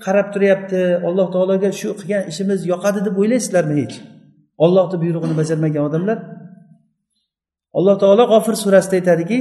[0.05, 0.81] qarab turyapti.
[1.09, 3.95] Alloh taologa shu qilgan ishimiz yoqadi deb o'ylaysizlarmi hech?
[4.65, 6.19] Ollohni buyrug'ini bajarmagan odamlar.
[7.79, 9.39] Alloh taolo g'ofir surasida aytadiki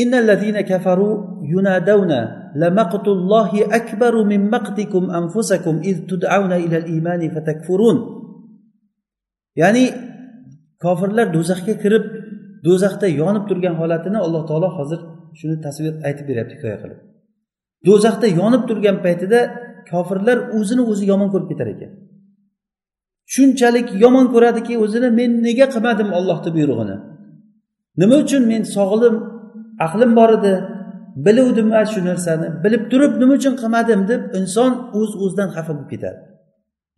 [0.00, 1.08] innallazina kafaru
[1.52, 8.18] yunadawna لمقت الله أكبر من مقتكم أنفسكم إذ تدعون إلى الإيمان فتكفرون
[9.62, 9.84] ya'ni
[10.84, 12.04] kofirlar do'zaxga kirib
[12.66, 15.00] do'zaxda yonib turgan holatini alloh taolo hozir
[15.38, 16.98] shuni tasvir aytib beryapti hikoya qilib
[17.86, 19.40] do'zaxda yonib turgan paytida
[19.90, 21.90] kofirlar o'zini o'zi yomon ko'rib ketar ekan
[23.34, 26.96] shunchalik yomon ko'radiki o'zini men nega qilmadim ollohni buyrug'ini
[28.00, 29.14] nima uchun men sog'lim
[29.85, 30.53] aqlim bor edi
[31.25, 35.71] biluvdim a shu narsani bilib turib nima uchun qilmadim deb inson o'z uz o'zidan xafa
[35.77, 36.19] bo'lib ketadi.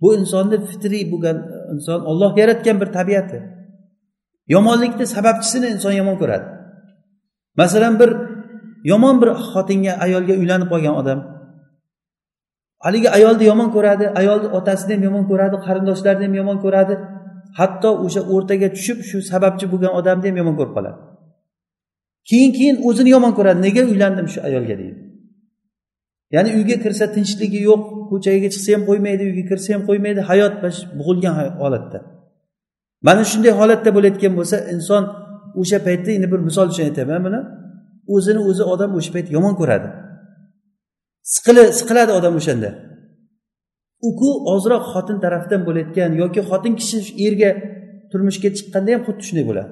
[0.01, 3.39] Bu insonni fitriy bo'lgan e, inson olloh yaratgan bir tabiati.
[4.55, 6.45] Yomonlikni sababchisini inson yomon ko'radi.
[7.61, 8.09] Masalan bir
[8.91, 11.19] yomon bir xotinga ayolga uylanib qolgan odam
[12.85, 16.95] haligi ayolni yomon ko'radi ayolni otasini ham yomon ko'radi qarindoshlarini ham yomon ko'radi
[17.59, 20.97] hatto o'sha o'rtaga tushib shu sababchi bo'lgan odamni ham yomon ko'rib qoladi.
[22.29, 23.59] Keyin keyin o'zini yomon ko'radi.
[23.67, 25.01] Nega uylandim shu ayolga deydi.
[26.35, 30.19] Ya'ni uyga kirsa tinchligi yo'q ko'chaga chiqsa ham qo'ymaydi uyga kirsa ham qo'ymaydi.
[30.29, 30.53] Hayot
[30.99, 31.99] bo'g'ilgan holatda.
[33.07, 35.03] Mana shunday holatda bo'layotgan bo'lsa inson
[35.61, 37.19] o'sha paytda endi bir misol uchun aytaman.
[37.27, 37.39] Buni
[38.15, 39.87] o'zini o'zi odam o'sha payt yomon ko'radi.
[41.33, 42.69] Siqili siqiladi odam o'shanda.
[44.09, 46.97] Uku ozroq xotin tarafdan bo'layotgan yoki xotin kishi
[47.27, 47.49] erga
[48.11, 49.71] turmushga chiqqanda ham xuddi shunday bo'ladi.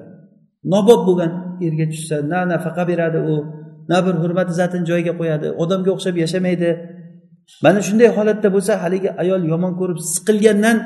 [0.72, 1.32] Nobob bo'lgan
[1.66, 3.34] erga tushsa na nafaqa beradi u
[3.90, 6.70] na bir hurmat izzatini joyiga qo'yadi odamga o'xshab yashamaydi.
[7.64, 10.76] Mana shunday holatda bo'lsa haligi ayol yomon ko'rib siqilgandan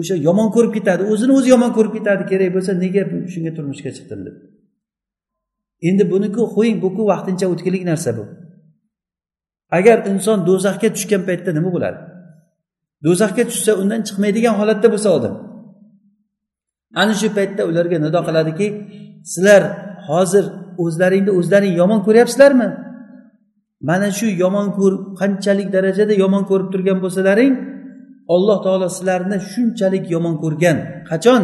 [0.00, 3.02] o'sha yomon ko'rib ketadi o'zini o'zi yomon ko'rib ketadi kerak bo'lsa nega
[3.32, 4.36] shunga turmushga chiqdim deb.
[5.88, 8.24] Endi buniki qo'ying buku vaqtincha o'tkilik narsa bu.
[9.78, 11.98] Agar inson do'zaxga tushgan paytda nima bo'ladi?
[13.04, 15.34] Do'zaxga tushsa undan chiqmaydigan holatda bo'lsa odam.
[16.94, 18.66] Ana shu paytda ularga nido qiladiki
[19.32, 19.62] sizlar
[20.08, 20.44] hozir
[20.84, 22.68] o'zlaringni o'zlaring yomon ko'ryapsizlarmi?
[23.88, 27.52] Mana shu yomon ko'rib qanchalik darajada yomon ko'rib turgan bo'lsalaring
[28.34, 30.76] alloh taolo sizlarni shunchalik yomon ko'rgan.
[31.10, 31.42] Qachon?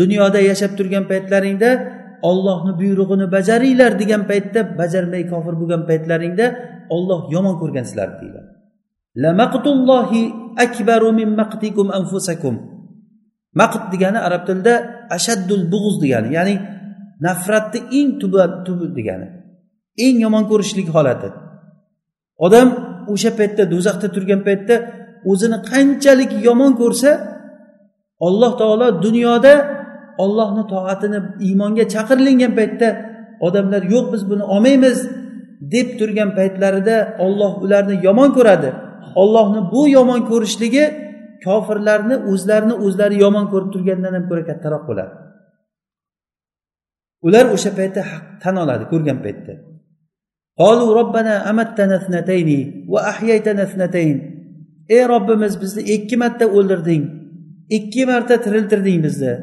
[0.00, 1.70] Dunyoda yashab turgan paytlaringda
[2.30, 6.46] ollohni buyrug'ini bajaringlar degan paytda bajarmay kofir bo'lgan paytlaringda
[6.96, 8.50] olloh yomon ko'rgan sizlarni deyiladi.
[13.60, 14.74] Maqt degani arab tilida
[15.16, 16.54] ashaddul bug'uz degani ya'ni
[17.26, 19.26] nafratni eng tubi tubi degani
[20.04, 21.28] eng yomon ko'rishlik holati.
[22.46, 22.68] Odam
[23.12, 24.74] o'sha paytda do'zaxda turgan paytda
[25.30, 27.10] o'zini qanchalik yomon ko'rsa
[28.26, 29.54] alloh taolo dunyoda
[30.24, 32.88] ollohni toatini iymonga chaqirlingan paytda
[33.46, 34.98] odamlar yo'q biz buni olmaymiz
[35.74, 38.70] deb turgan paytlarida olloh ularni yomon ko'radi.
[39.22, 40.84] Ollohni bu yomon ko'rishligi
[41.46, 45.14] kofirlarni o'zlarini o'zlari yomon ko'rib turgandan ham ko'ra kattaroq bo'ladi.
[47.26, 49.54] Ular o'sha paytda haq tan oladi ko'rgan paytda.
[54.94, 57.04] Ey robbimiz bizni ikki marta o'ldirding
[57.76, 59.34] ikki marta tiriltirding bizni.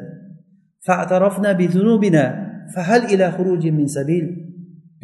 [0.88, 2.26] Fatarofna bizunubina
[2.76, 3.28] fahal ila
[3.80, 4.26] min sabil.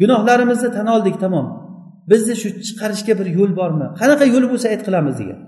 [0.00, 1.46] Gunohlarimizni tan oldik tamom.
[2.10, 3.86] Bizni shu chiqarishga bir yo'l bormi?
[4.00, 5.38] Qanaqa yo'l bo'lsa ayt qilamiz degan.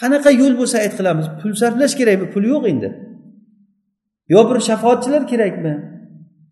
[0.00, 1.26] Qanaqa yo'l bo'lsa ayt qilamiz.
[1.40, 2.26] Pul sarflash kerakmi?
[2.34, 2.88] Pul yo'q endi.
[4.34, 5.74] Yo bir shafoatchilar kerakmi?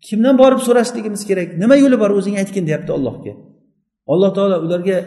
[0.07, 1.49] Kimdan borib so'rashligimiz kerak?
[1.61, 2.11] Nima yo'li bor?
[2.19, 3.33] O'zing aytgin deyapti allohga.
[4.13, 4.97] Alloh taolo ularga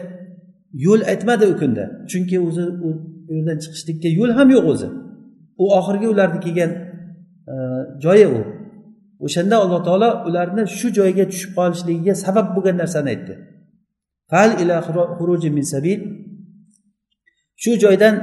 [0.85, 1.83] yo'l aytmadi u kunda.
[2.11, 2.89] Chunki o'zi u
[3.35, 4.87] yerdan chiqishlikka yo'l ham yo'q o'zi.
[5.63, 6.71] U oxirgi ularni kelgan
[7.51, 7.55] e,
[8.03, 8.41] joyi u.
[9.25, 13.35] O'shanda alloh taolo ularni shu joyga tushib qolishligiga sabab bo'lgan narsani aytdi
[14.29, 14.75] fal ila
[15.57, 15.99] min sabil
[17.61, 18.15] shu joydan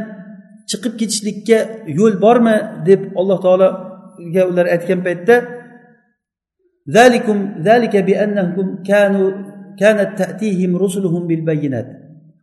[0.70, 1.58] chiqib ketishlikka
[1.98, 2.56] yo'l bormi
[2.88, 5.34] deb alloh taologa ular aytgan paytda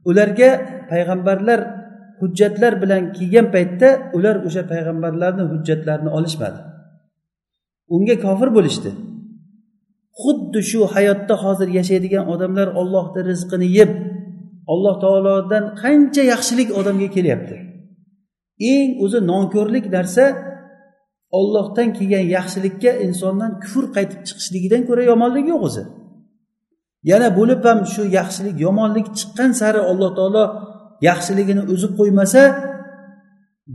[0.09, 0.49] ularga
[0.91, 1.59] payg'ambarlar
[2.19, 6.59] hujjatlar bilan kelgan paytda ular o'sha payg'ambarlarni hujjatlarini olishmadi.
[7.95, 8.91] Unga kofir bo'lishdi.
[10.21, 13.91] Xuddi shu hayotda hozir yashaydigan odamlar ollohni rizqini yeb
[14.71, 17.55] alloh taolodan qancha yaxshilik odamga kelyapti?
[18.73, 20.25] Eng o'zi nonko'rlik narsa
[21.37, 25.83] ollohdan kelgan yaxshilikka insondan kufr qaytib chiqishligidan ko'ra yomonlik yo'q o'zi.
[27.11, 30.43] Yana bo'lib ham shu yaxshilik yomonlik chiqqan sari alloh taolo
[31.09, 32.41] yaxshiligini uzib qo'ymasa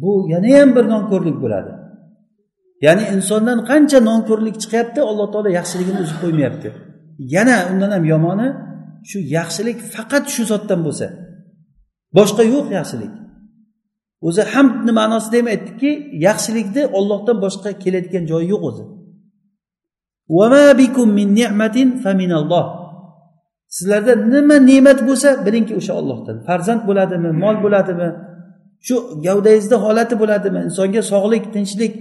[0.03, 1.72] bu yanayam bir nonko'rlik bo'ladi.
[2.86, 6.68] Ya'ni insondan qancha nonko'rlik chiqyapti alloh taolo yaxshiligini uzib qo'ymayapti.
[7.34, 8.49] Yana undan ham yomoni
[9.11, 11.06] shu yaxshilik faqat shu zotdan bo'lsa.
[12.18, 13.12] Boshqa yo'q yaxshilik.
[14.28, 15.90] O'zi hamdni ma'nosida ham aytdikki
[16.26, 18.84] yaxshilikni ollohdan boshqa keladigan joyi yo'q o'zi.
[23.76, 28.09] Sizlarda nima ne'mat bo'lsa bilingki o'sha ollohdan farzand bo'ladimi mol bo'ladimi
[28.86, 28.96] shu
[29.26, 31.92] gavdangizni holati bo'ladimi insonga sog'lik tinchlik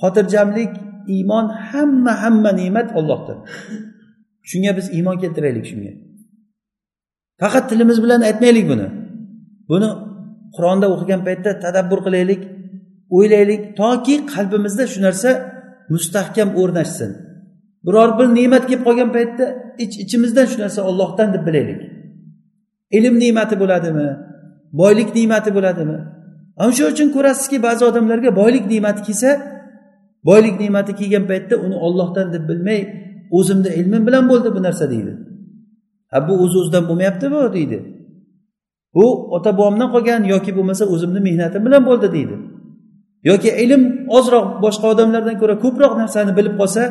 [0.00, 0.72] xotirjamlik
[1.16, 3.38] iymon hamma hamma ne'mat ollohdan
[4.50, 5.92] shunga biz iymon keltiraylik shunga.
[7.40, 8.86] Faqat tilimiz bilan aytmaylik buni.
[9.70, 9.88] Buni
[10.56, 12.42] qur'onda o'qigan paytda tadabbur qilaylik
[13.16, 15.30] o'ylaylik toki qalbimizda shu narsa
[15.92, 17.10] mustahkam o'rnashsin.
[17.86, 19.44] Biror bir ne'mat kelib qolgan paytda
[19.84, 21.80] ich ichimizdan shu narsa ollohdan deb bilaylik.
[22.96, 24.08] Ilm ne'mati bo'ladimi?
[24.80, 25.98] Boylik ne'mati bo'ladimi?
[26.62, 29.30] Ana shu uchun ko'rasizki ba'zi odamlarga boylik ne'mati kelsa
[30.28, 32.80] boylik ne'mati kelgan paytda uni ollohdan deb bilmay
[33.38, 35.12] o'zimni ilmim bilan bo'ldi bu narsa deydi.
[36.12, 37.78] Ha bu o'z o'zidan bo'lmayapti bu deydi.
[38.94, 39.06] Bu
[39.36, 42.36] ota bobomdan qolgan yoki bo'lmasa o'zimni mehnatim bilan bo'ldi deydi.
[43.30, 43.82] Yoki ilm
[44.18, 46.82] ozroq boshqa odamlardan ko'ra ko'proq narsani bilib qolsa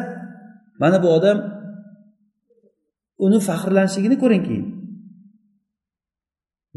[0.82, 1.38] mana bu odam
[3.26, 4.66] uni faxrlanishligini ko'ring keyin.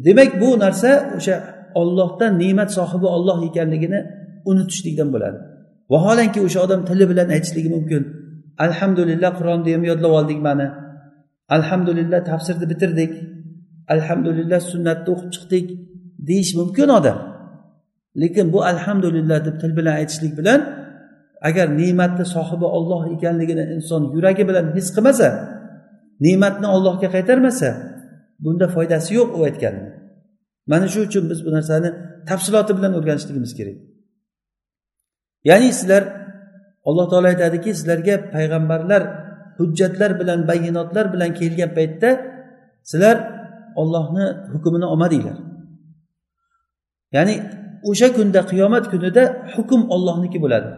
[0.06, 1.36] Demak bu narsa o'sha
[1.80, 4.00] ollohdan ne'mat sohibi olloh ekanligini
[4.50, 5.38] unutishlikdan bo'ladi.
[5.92, 8.02] Vaholanki o'sha odam tili bilan aytishligi mumkin.
[8.66, 10.66] Alhamdulillah qur'onni ham yodlab oldik mana
[11.48, 13.12] alhamdulillah tafsirni bitirdik.
[13.88, 15.66] Alhamdulillah sunnatni o'qib chiqdik.
[16.28, 17.18] Deyish mumkin odam.
[18.22, 20.60] Lekin bu alhamdulillah deb til bilan aytishlik bilan
[21.48, 25.28] agar ne'matni sohibi olloh ekanligini inson yuragi bilan his qilmasa
[26.24, 27.68] ne'matni ollohga qaytarmasa
[28.44, 29.90] bunda foydasi yo'q u aytganini
[30.70, 31.90] mana shu uchun biz bu narsani
[32.28, 33.76] tafsiloti bilan o'rganishligimiz kerak.
[35.48, 36.02] Ya'ni sizlar
[36.88, 39.02] alloh taolo aytadiki sizlarga payg'ambarlar
[39.58, 42.10] hujjatlar bilan bayinotlar bilan kelgan paytda
[42.90, 43.16] sizlar
[43.80, 45.36] ollohni hukmini olmadinglar
[47.16, 47.34] ya'ni
[47.90, 49.22] o'sha kunda qiyomat kunida
[49.54, 50.68] hukm ollohniki bo'ladi.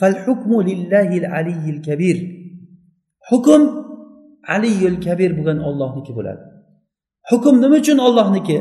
[0.00, 2.16] Fal hukmu lillahi aliyil kabir.
[3.30, 3.62] Hukm
[4.56, 6.42] aliyul kabir bo'lgan ollohniki bo'ladi.
[7.30, 8.58] Hukm nima uchun ollohniki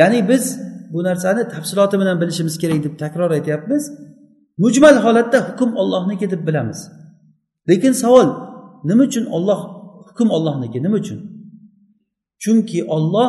[0.00, 0.44] ya'ni biz
[0.92, 3.82] bu narsani tafsiloti bilan bilishimiz kerak deb takror aytyapmiz.
[4.64, 6.80] Mujmal holatda hukm ollohniki deb bilamiz.
[7.68, 8.28] Lekin savol
[8.88, 9.60] nima uchun olloh
[10.08, 11.18] hukm ollohniki nima uchun?
[12.42, 13.28] Chunki olloh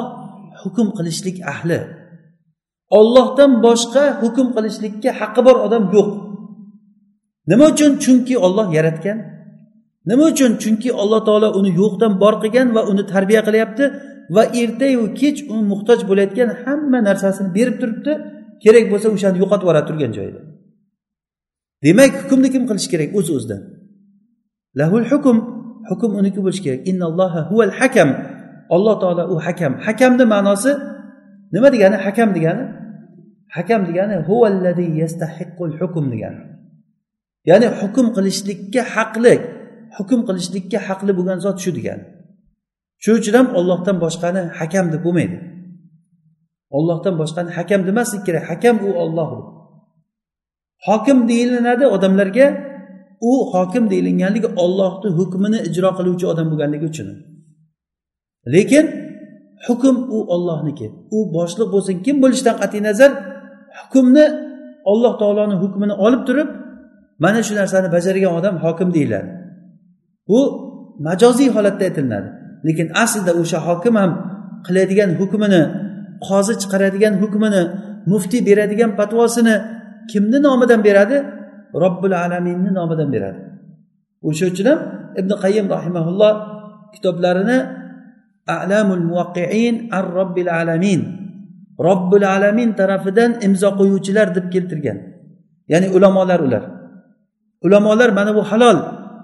[0.62, 1.80] hukm qilishlik ahli.
[3.00, 6.10] Ollohdan boshqa hukm qilishlikka haqqi bor odam yo'q.
[7.52, 7.92] Nima uchun?
[8.04, 9.18] Chunki olloh yaratgan.
[10.10, 10.52] Nima uchun?
[10.64, 13.84] Chunki alloh taolo uni yo'qdan bor qilgan va uni tarbiya qilyapti
[14.36, 18.14] va ertayu kech u muhtoj bo'layotgan hamma narsasini berib turibdi.
[18.64, 20.42] Kerak bo'lsa o'shani yo'qotib yuboradi turgan joyida.
[21.86, 23.10] Demak hukmni kim qilish kerak?
[23.20, 23.62] O'z o'zidan
[24.76, 25.38] lahul hukm.
[25.90, 26.82] Hukm uniki bo'lishi kerak.
[26.90, 28.10] Innalloha huval hakam.
[28.76, 29.74] Alloh taolo u hakam.
[29.86, 30.72] Hakamni ma'nosi
[31.54, 31.98] nima degani?
[32.06, 32.64] Hakam degani?
[33.56, 36.42] Hakam degani huvallazi yastahiqqul hukm degani.
[37.50, 39.36] Ya'ni hukm qilishlikka haqli
[39.98, 42.04] hukm qilishlikka haqli bo'lgan zot shu degani.
[43.04, 45.38] Shuning uchun ham ollohdan boshqani hakam deb bo'lmaydi.
[46.78, 48.44] Ollohdan boshqani hakam demaslik kerak.
[48.52, 49.30] Hakam u olloh
[50.88, 52.46] hokim deyilinadi odamlarga
[53.22, 57.08] u hokim deyilganligi ollohni hukmini ijro qiluvchi odam bo'lganligi uchun.
[58.54, 58.86] Lekin
[59.68, 63.12] hukm u ollohniki u boshliq bo'lsin kim bo'lishidan qat'iy nazar
[63.80, 64.26] hukmni
[64.92, 66.50] olloh taoloni hukmini olib turib
[67.24, 69.30] mana shu narsani bajargan odam hokim deyiladi.
[70.30, 70.40] Bu
[71.08, 72.30] majoziy holatda aytilinadi.
[72.68, 74.12] Lekin aslida o'sha hokim ham
[74.66, 75.62] qiladigan hukmini
[76.28, 77.62] qozi chiqaradigan hukmini
[78.12, 79.56] muftiy beradigan patvosini
[80.12, 81.18] kimni nomidan beradi?
[81.74, 83.42] Robbil alaminni nomidan beradi.
[84.28, 84.80] O'sha uchun ham
[85.20, 86.34] ibn qayyim rahimaulloh
[86.94, 87.58] kitoblarini
[88.48, 91.02] alamul muvaqqiin ar robbil alamin
[91.88, 94.98] robbil alamin tarafidan imzo qo'yuvchilar deb keltirgan.
[95.72, 96.64] Ya'ni ulamolar ular.
[97.66, 98.78] Ulamolar mana bu halol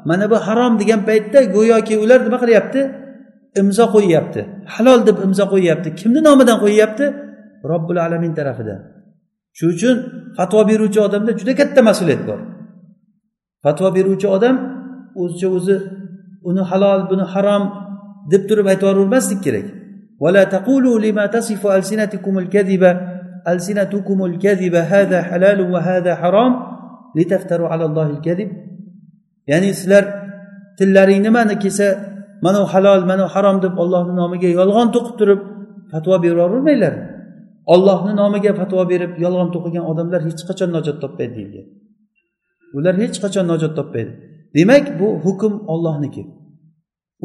[0.09, 2.81] mana bu harom degan paytda go'yoki ular nima qilyapti?
[3.61, 4.41] Imzo qo'yyapti.
[4.73, 5.89] Halol deb imzo qo'yyapti.
[5.99, 7.05] Kimni nomidan qo'yyapti?
[7.71, 8.94] Robbil alamin tarafidan.
[9.59, 9.96] shuning uchun
[10.36, 12.40] fatvo beruvchi odamda juda katta mas'uliyat bor
[13.64, 14.57] fatvo beruvchi odam
[15.20, 15.76] o'zicha o'zi
[16.48, 17.62] uni halol buni harom
[18.32, 19.68] deb turib aytib yuboravermaslik kerak
[20.24, 22.82] ولا تقولوا لما تصف ألسنتكم الكذب
[23.53, 26.53] ألسنتكم الكذب هذا حلال وهذا حرام
[27.18, 28.51] litaftaru alallohil kadib
[29.51, 30.05] ya'ni sizlar
[30.78, 31.86] tillaring nimani kelsa
[32.44, 35.40] mana halol mana harom deb ollohni nomiga yolg'on to'qib turib
[35.92, 36.94] fatvo beravermanglar
[37.74, 41.68] ollohni nomiga fatvo berib yolg'on to'qigan odamlar hech qachon najot topmaydi deyilgan.
[42.78, 44.11] Ular hech qachon najot topmaydi.
[44.57, 46.24] Demak bu hukm ollohniki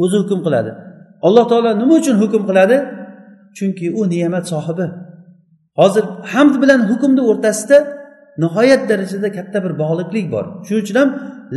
[0.02, 0.70] o'zi hukm qiladi.
[1.26, 2.76] Alloh taolo nima uchun hukm qiladi?
[3.56, 4.86] Chunki u ne'mat sohibi.
[5.80, 7.78] Hozir hamd bilan hukmni o'rtasida
[8.42, 10.44] nihoyat darajada katta bir bog'liqlik bor.
[10.66, 11.10] Shuning uchun ham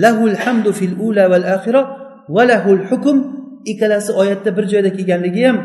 [0.03, 1.81] lahul hamdu fil ula val axira
[2.35, 3.17] va lahul hukm
[3.71, 5.57] ikkalasi oyatda bir joyda kelganligi ham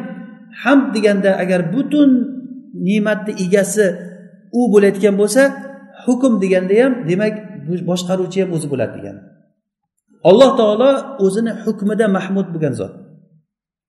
[0.63, 2.11] hamd deganda agar butun
[2.87, 3.87] ne'matni egasi
[4.59, 5.43] u bo'layotgan bo'lsa
[6.05, 7.35] hukm deganda ham demak
[7.91, 9.21] boshqaruvchi ham o'zi bo'ladi degani
[10.31, 10.91] alloh taolo
[11.25, 12.93] o'zini hukmida mahmud bo'lgan zot.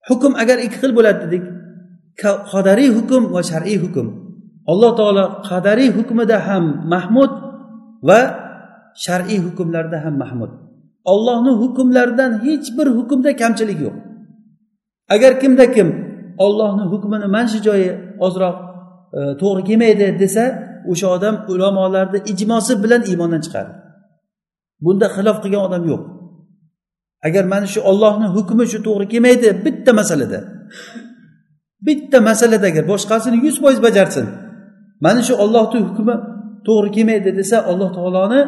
[0.09, 1.43] Hukm agar ikki xil bo'ladi dedik
[2.51, 4.07] qadariy hukm va shar'iy hukm.
[4.71, 6.63] Alloh taolo qadariy hukmida ham
[6.93, 7.31] mahmud
[8.07, 8.19] va
[9.05, 10.51] shar'iy hukmlarda ham mahmud.
[11.13, 13.95] Ollohni hukmlaridan hech bir hukmda kamchilik yo'q.
[15.15, 15.87] Agar kimda kim
[16.45, 17.89] ollohni hukmini mana shu joyi
[18.25, 18.57] ozroq
[19.17, 20.43] E, to'g'ri kelmaydi desa
[20.91, 23.71] o'sha odam ulamolarni ijmosi bilan iymondan chiqadi.
[24.85, 26.01] Bunda xilof qilgan odam yo'q.
[27.27, 30.39] Agar mana shu ollohni hukmi shu to'g'ri kelmaydi bitta masalada.
[31.87, 34.25] Bitta masalada agar boshqasini yuz foiz bajarsin.
[35.05, 36.15] Mana shu ollohni hukmi
[36.67, 38.41] to'g'ri kelmaydi desa alloh taoloni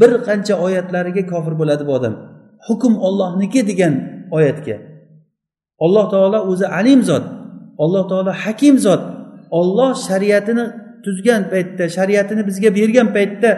[0.00, 2.14] bir qancha oyatlariga kofir bo'ladi bu odam.
[2.66, 3.94] Hukm ollohniki degan
[4.36, 4.76] oyatga.
[5.84, 7.24] Alloh taolo o'zi alim zot
[7.84, 9.02] alloh taolo hakim zot
[9.58, 10.64] olloh shariatini
[11.04, 13.50] tuzgan paytda shariatini bizga bergan paytda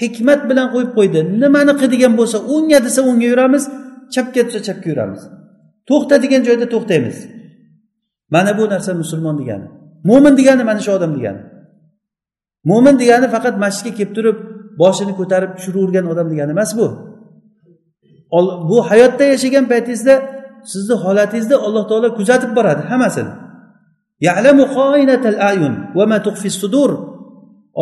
[0.00, 1.20] hikmat bilan qo'yib qo'ydi.
[1.42, 3.64] Nimani qiladigan bo'lsa o'ngga desa o'ngga yuramiz
[4.14, 5.22] chapga desa chapga yuramiz.
[5.88, 7.16] To'xta degan joyda to'xtaymiz.
[8.34, 9.66] Mana bu narsa musulmon degani
[10.08, 11.42] mo'min degani mana shu odam degani.
[12.70, 14.36] Mo'min degani faqat masjidga kelib turib
[14.82, 16.86] boshini ko'tarib tushiravergan odam degani emas bu.
[18.70, 20.14] Bu hayotda yashagan paytingizda
[20.72, 23.32] sizni holatingizni alloh taolo kuzatib boradi hammasini.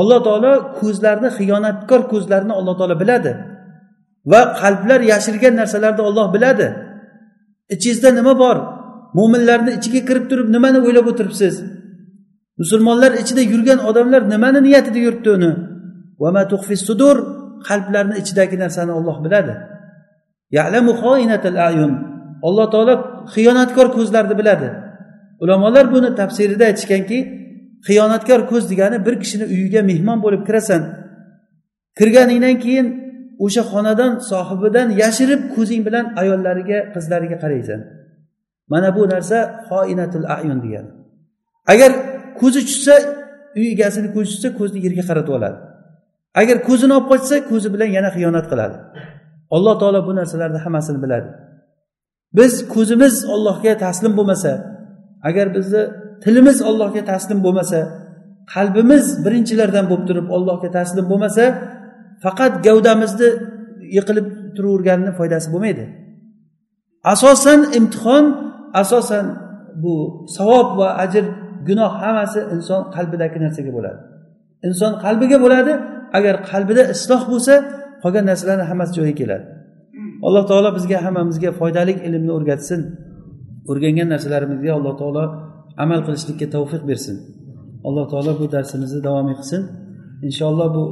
[0.01, 3.33] Alloh taolo ko'zlarni xiyonatkor ko'zlarni alloh taolo biladi.
[4.33, 6.67] Va qalblar yashirgan narsalarni olloh biladi.
[7.75, 8.57] Ichingizda nima bor?
[9.19, 11.55] Mo'minlarni ichiga kirib turib nimani o'ylab o'tiribsiz?
[12.61, 15.53] Musulmonlar ichida yurgan odamlar nimani niyatida yuribdi uni?
[16.89, 17.17] Sudur
[17.69, 19.55] qalblarni ichidagi narsani olloh biladi.
[22.49, 22.95] Alloh taolo
[23.35, 24.69] xiyonatkor ko'zlarni biladi.
[25.43, 27.19] Ulamolar buni tafsirida aytishganki
[27.87, 30.83] xiyonatkor ko'z degani bir kishini uyiga mehmon bo'lib kirasan
[31.99, 32.87] kirganingdan keyin
[33.45, 37.81] o'sha xonadon sohibidan yashirib ko'zing bilan ayollariga qizlariga qaraysan.
[38.73, 39.39] Mana bu narsa
[39.69, 40.91] xoinatul ayun degani.
[41.73, 41.91] Agar
[42.41, 42.95] ko'zi tushsa
[43.59, 45.59] uy egasini ko'zi tushsa ko'zni yerga qaratib oladi.
[46.41, 48.77] Agar ko'zini olib qochsa ko'zi bilan yana xiyonat qiladi.
[49.57, 51.29] Alloh taolo bu narsalarni hammasini biladi.
[52.39, 54.53] Biz ko'zimiz ollohga taslim bo'lmasa
[55.29, 55.83] agar bizni
[56.25, 57.79] tilimiz ollohga taslim bo'lmasa
[58.55, 61.45] qalbimiz birinchilardan bo'lib turib ollohga taslim bo'lmasa
[62.25, 63.29] faqat gavdamizni
[63.97, 65.85] yiqilib turaverganni foydasi bo'lmaydi.
[67.13, 68.25] Asosan imtihon
[68.83, 69.25] asosan
[69.83, 69.95] bu
[70.37, 71.25] savob va ajr
[71.69, 74.01] gunoh hammasi inson qalbidagi narsaga bo'ladi.
[74.69, 75.73] Inson qalbiga bo'ladi
[76.19, 77.55] agar qalbida isloh bo'lsa
[78.03, 79.45] qolgan narsalarni hammasi joyiga keladi.
[80.27, 82.81] Alloh taolo bizga hammamizga foydali ilmni o'rgatsin.
[83.72, 85.24] o'rgangan narsalarimizga alloh taolo
[85.84, 87.18] amal qilishlikka tavfiq bersin
[87.88, 89.62] alloh taolo bu darsimizni davom qilsin
[90.28, 90.84] inshaalloh bu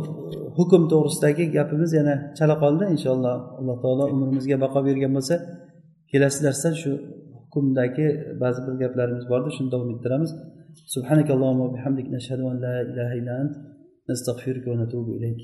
[0.58, 5.36] hukm to'g'risidagi gapimiz yana chala qoldi inshaalloh alloh taolo umrimizga baqo bergan bo'lsa
[6.12, 6.92] kelasi darsda shu
[7.44, 8.08] hukmdagi
[8.42, 10.32] ba'zi bir gaplarimiz bordi shuni davom ettiramiz
[10.96, 13.54] سبحانك اللهم وبحمدك نشهد أن لا إله إلا أنت
[14.10, 15.42] نستغفرك ونتوب إليك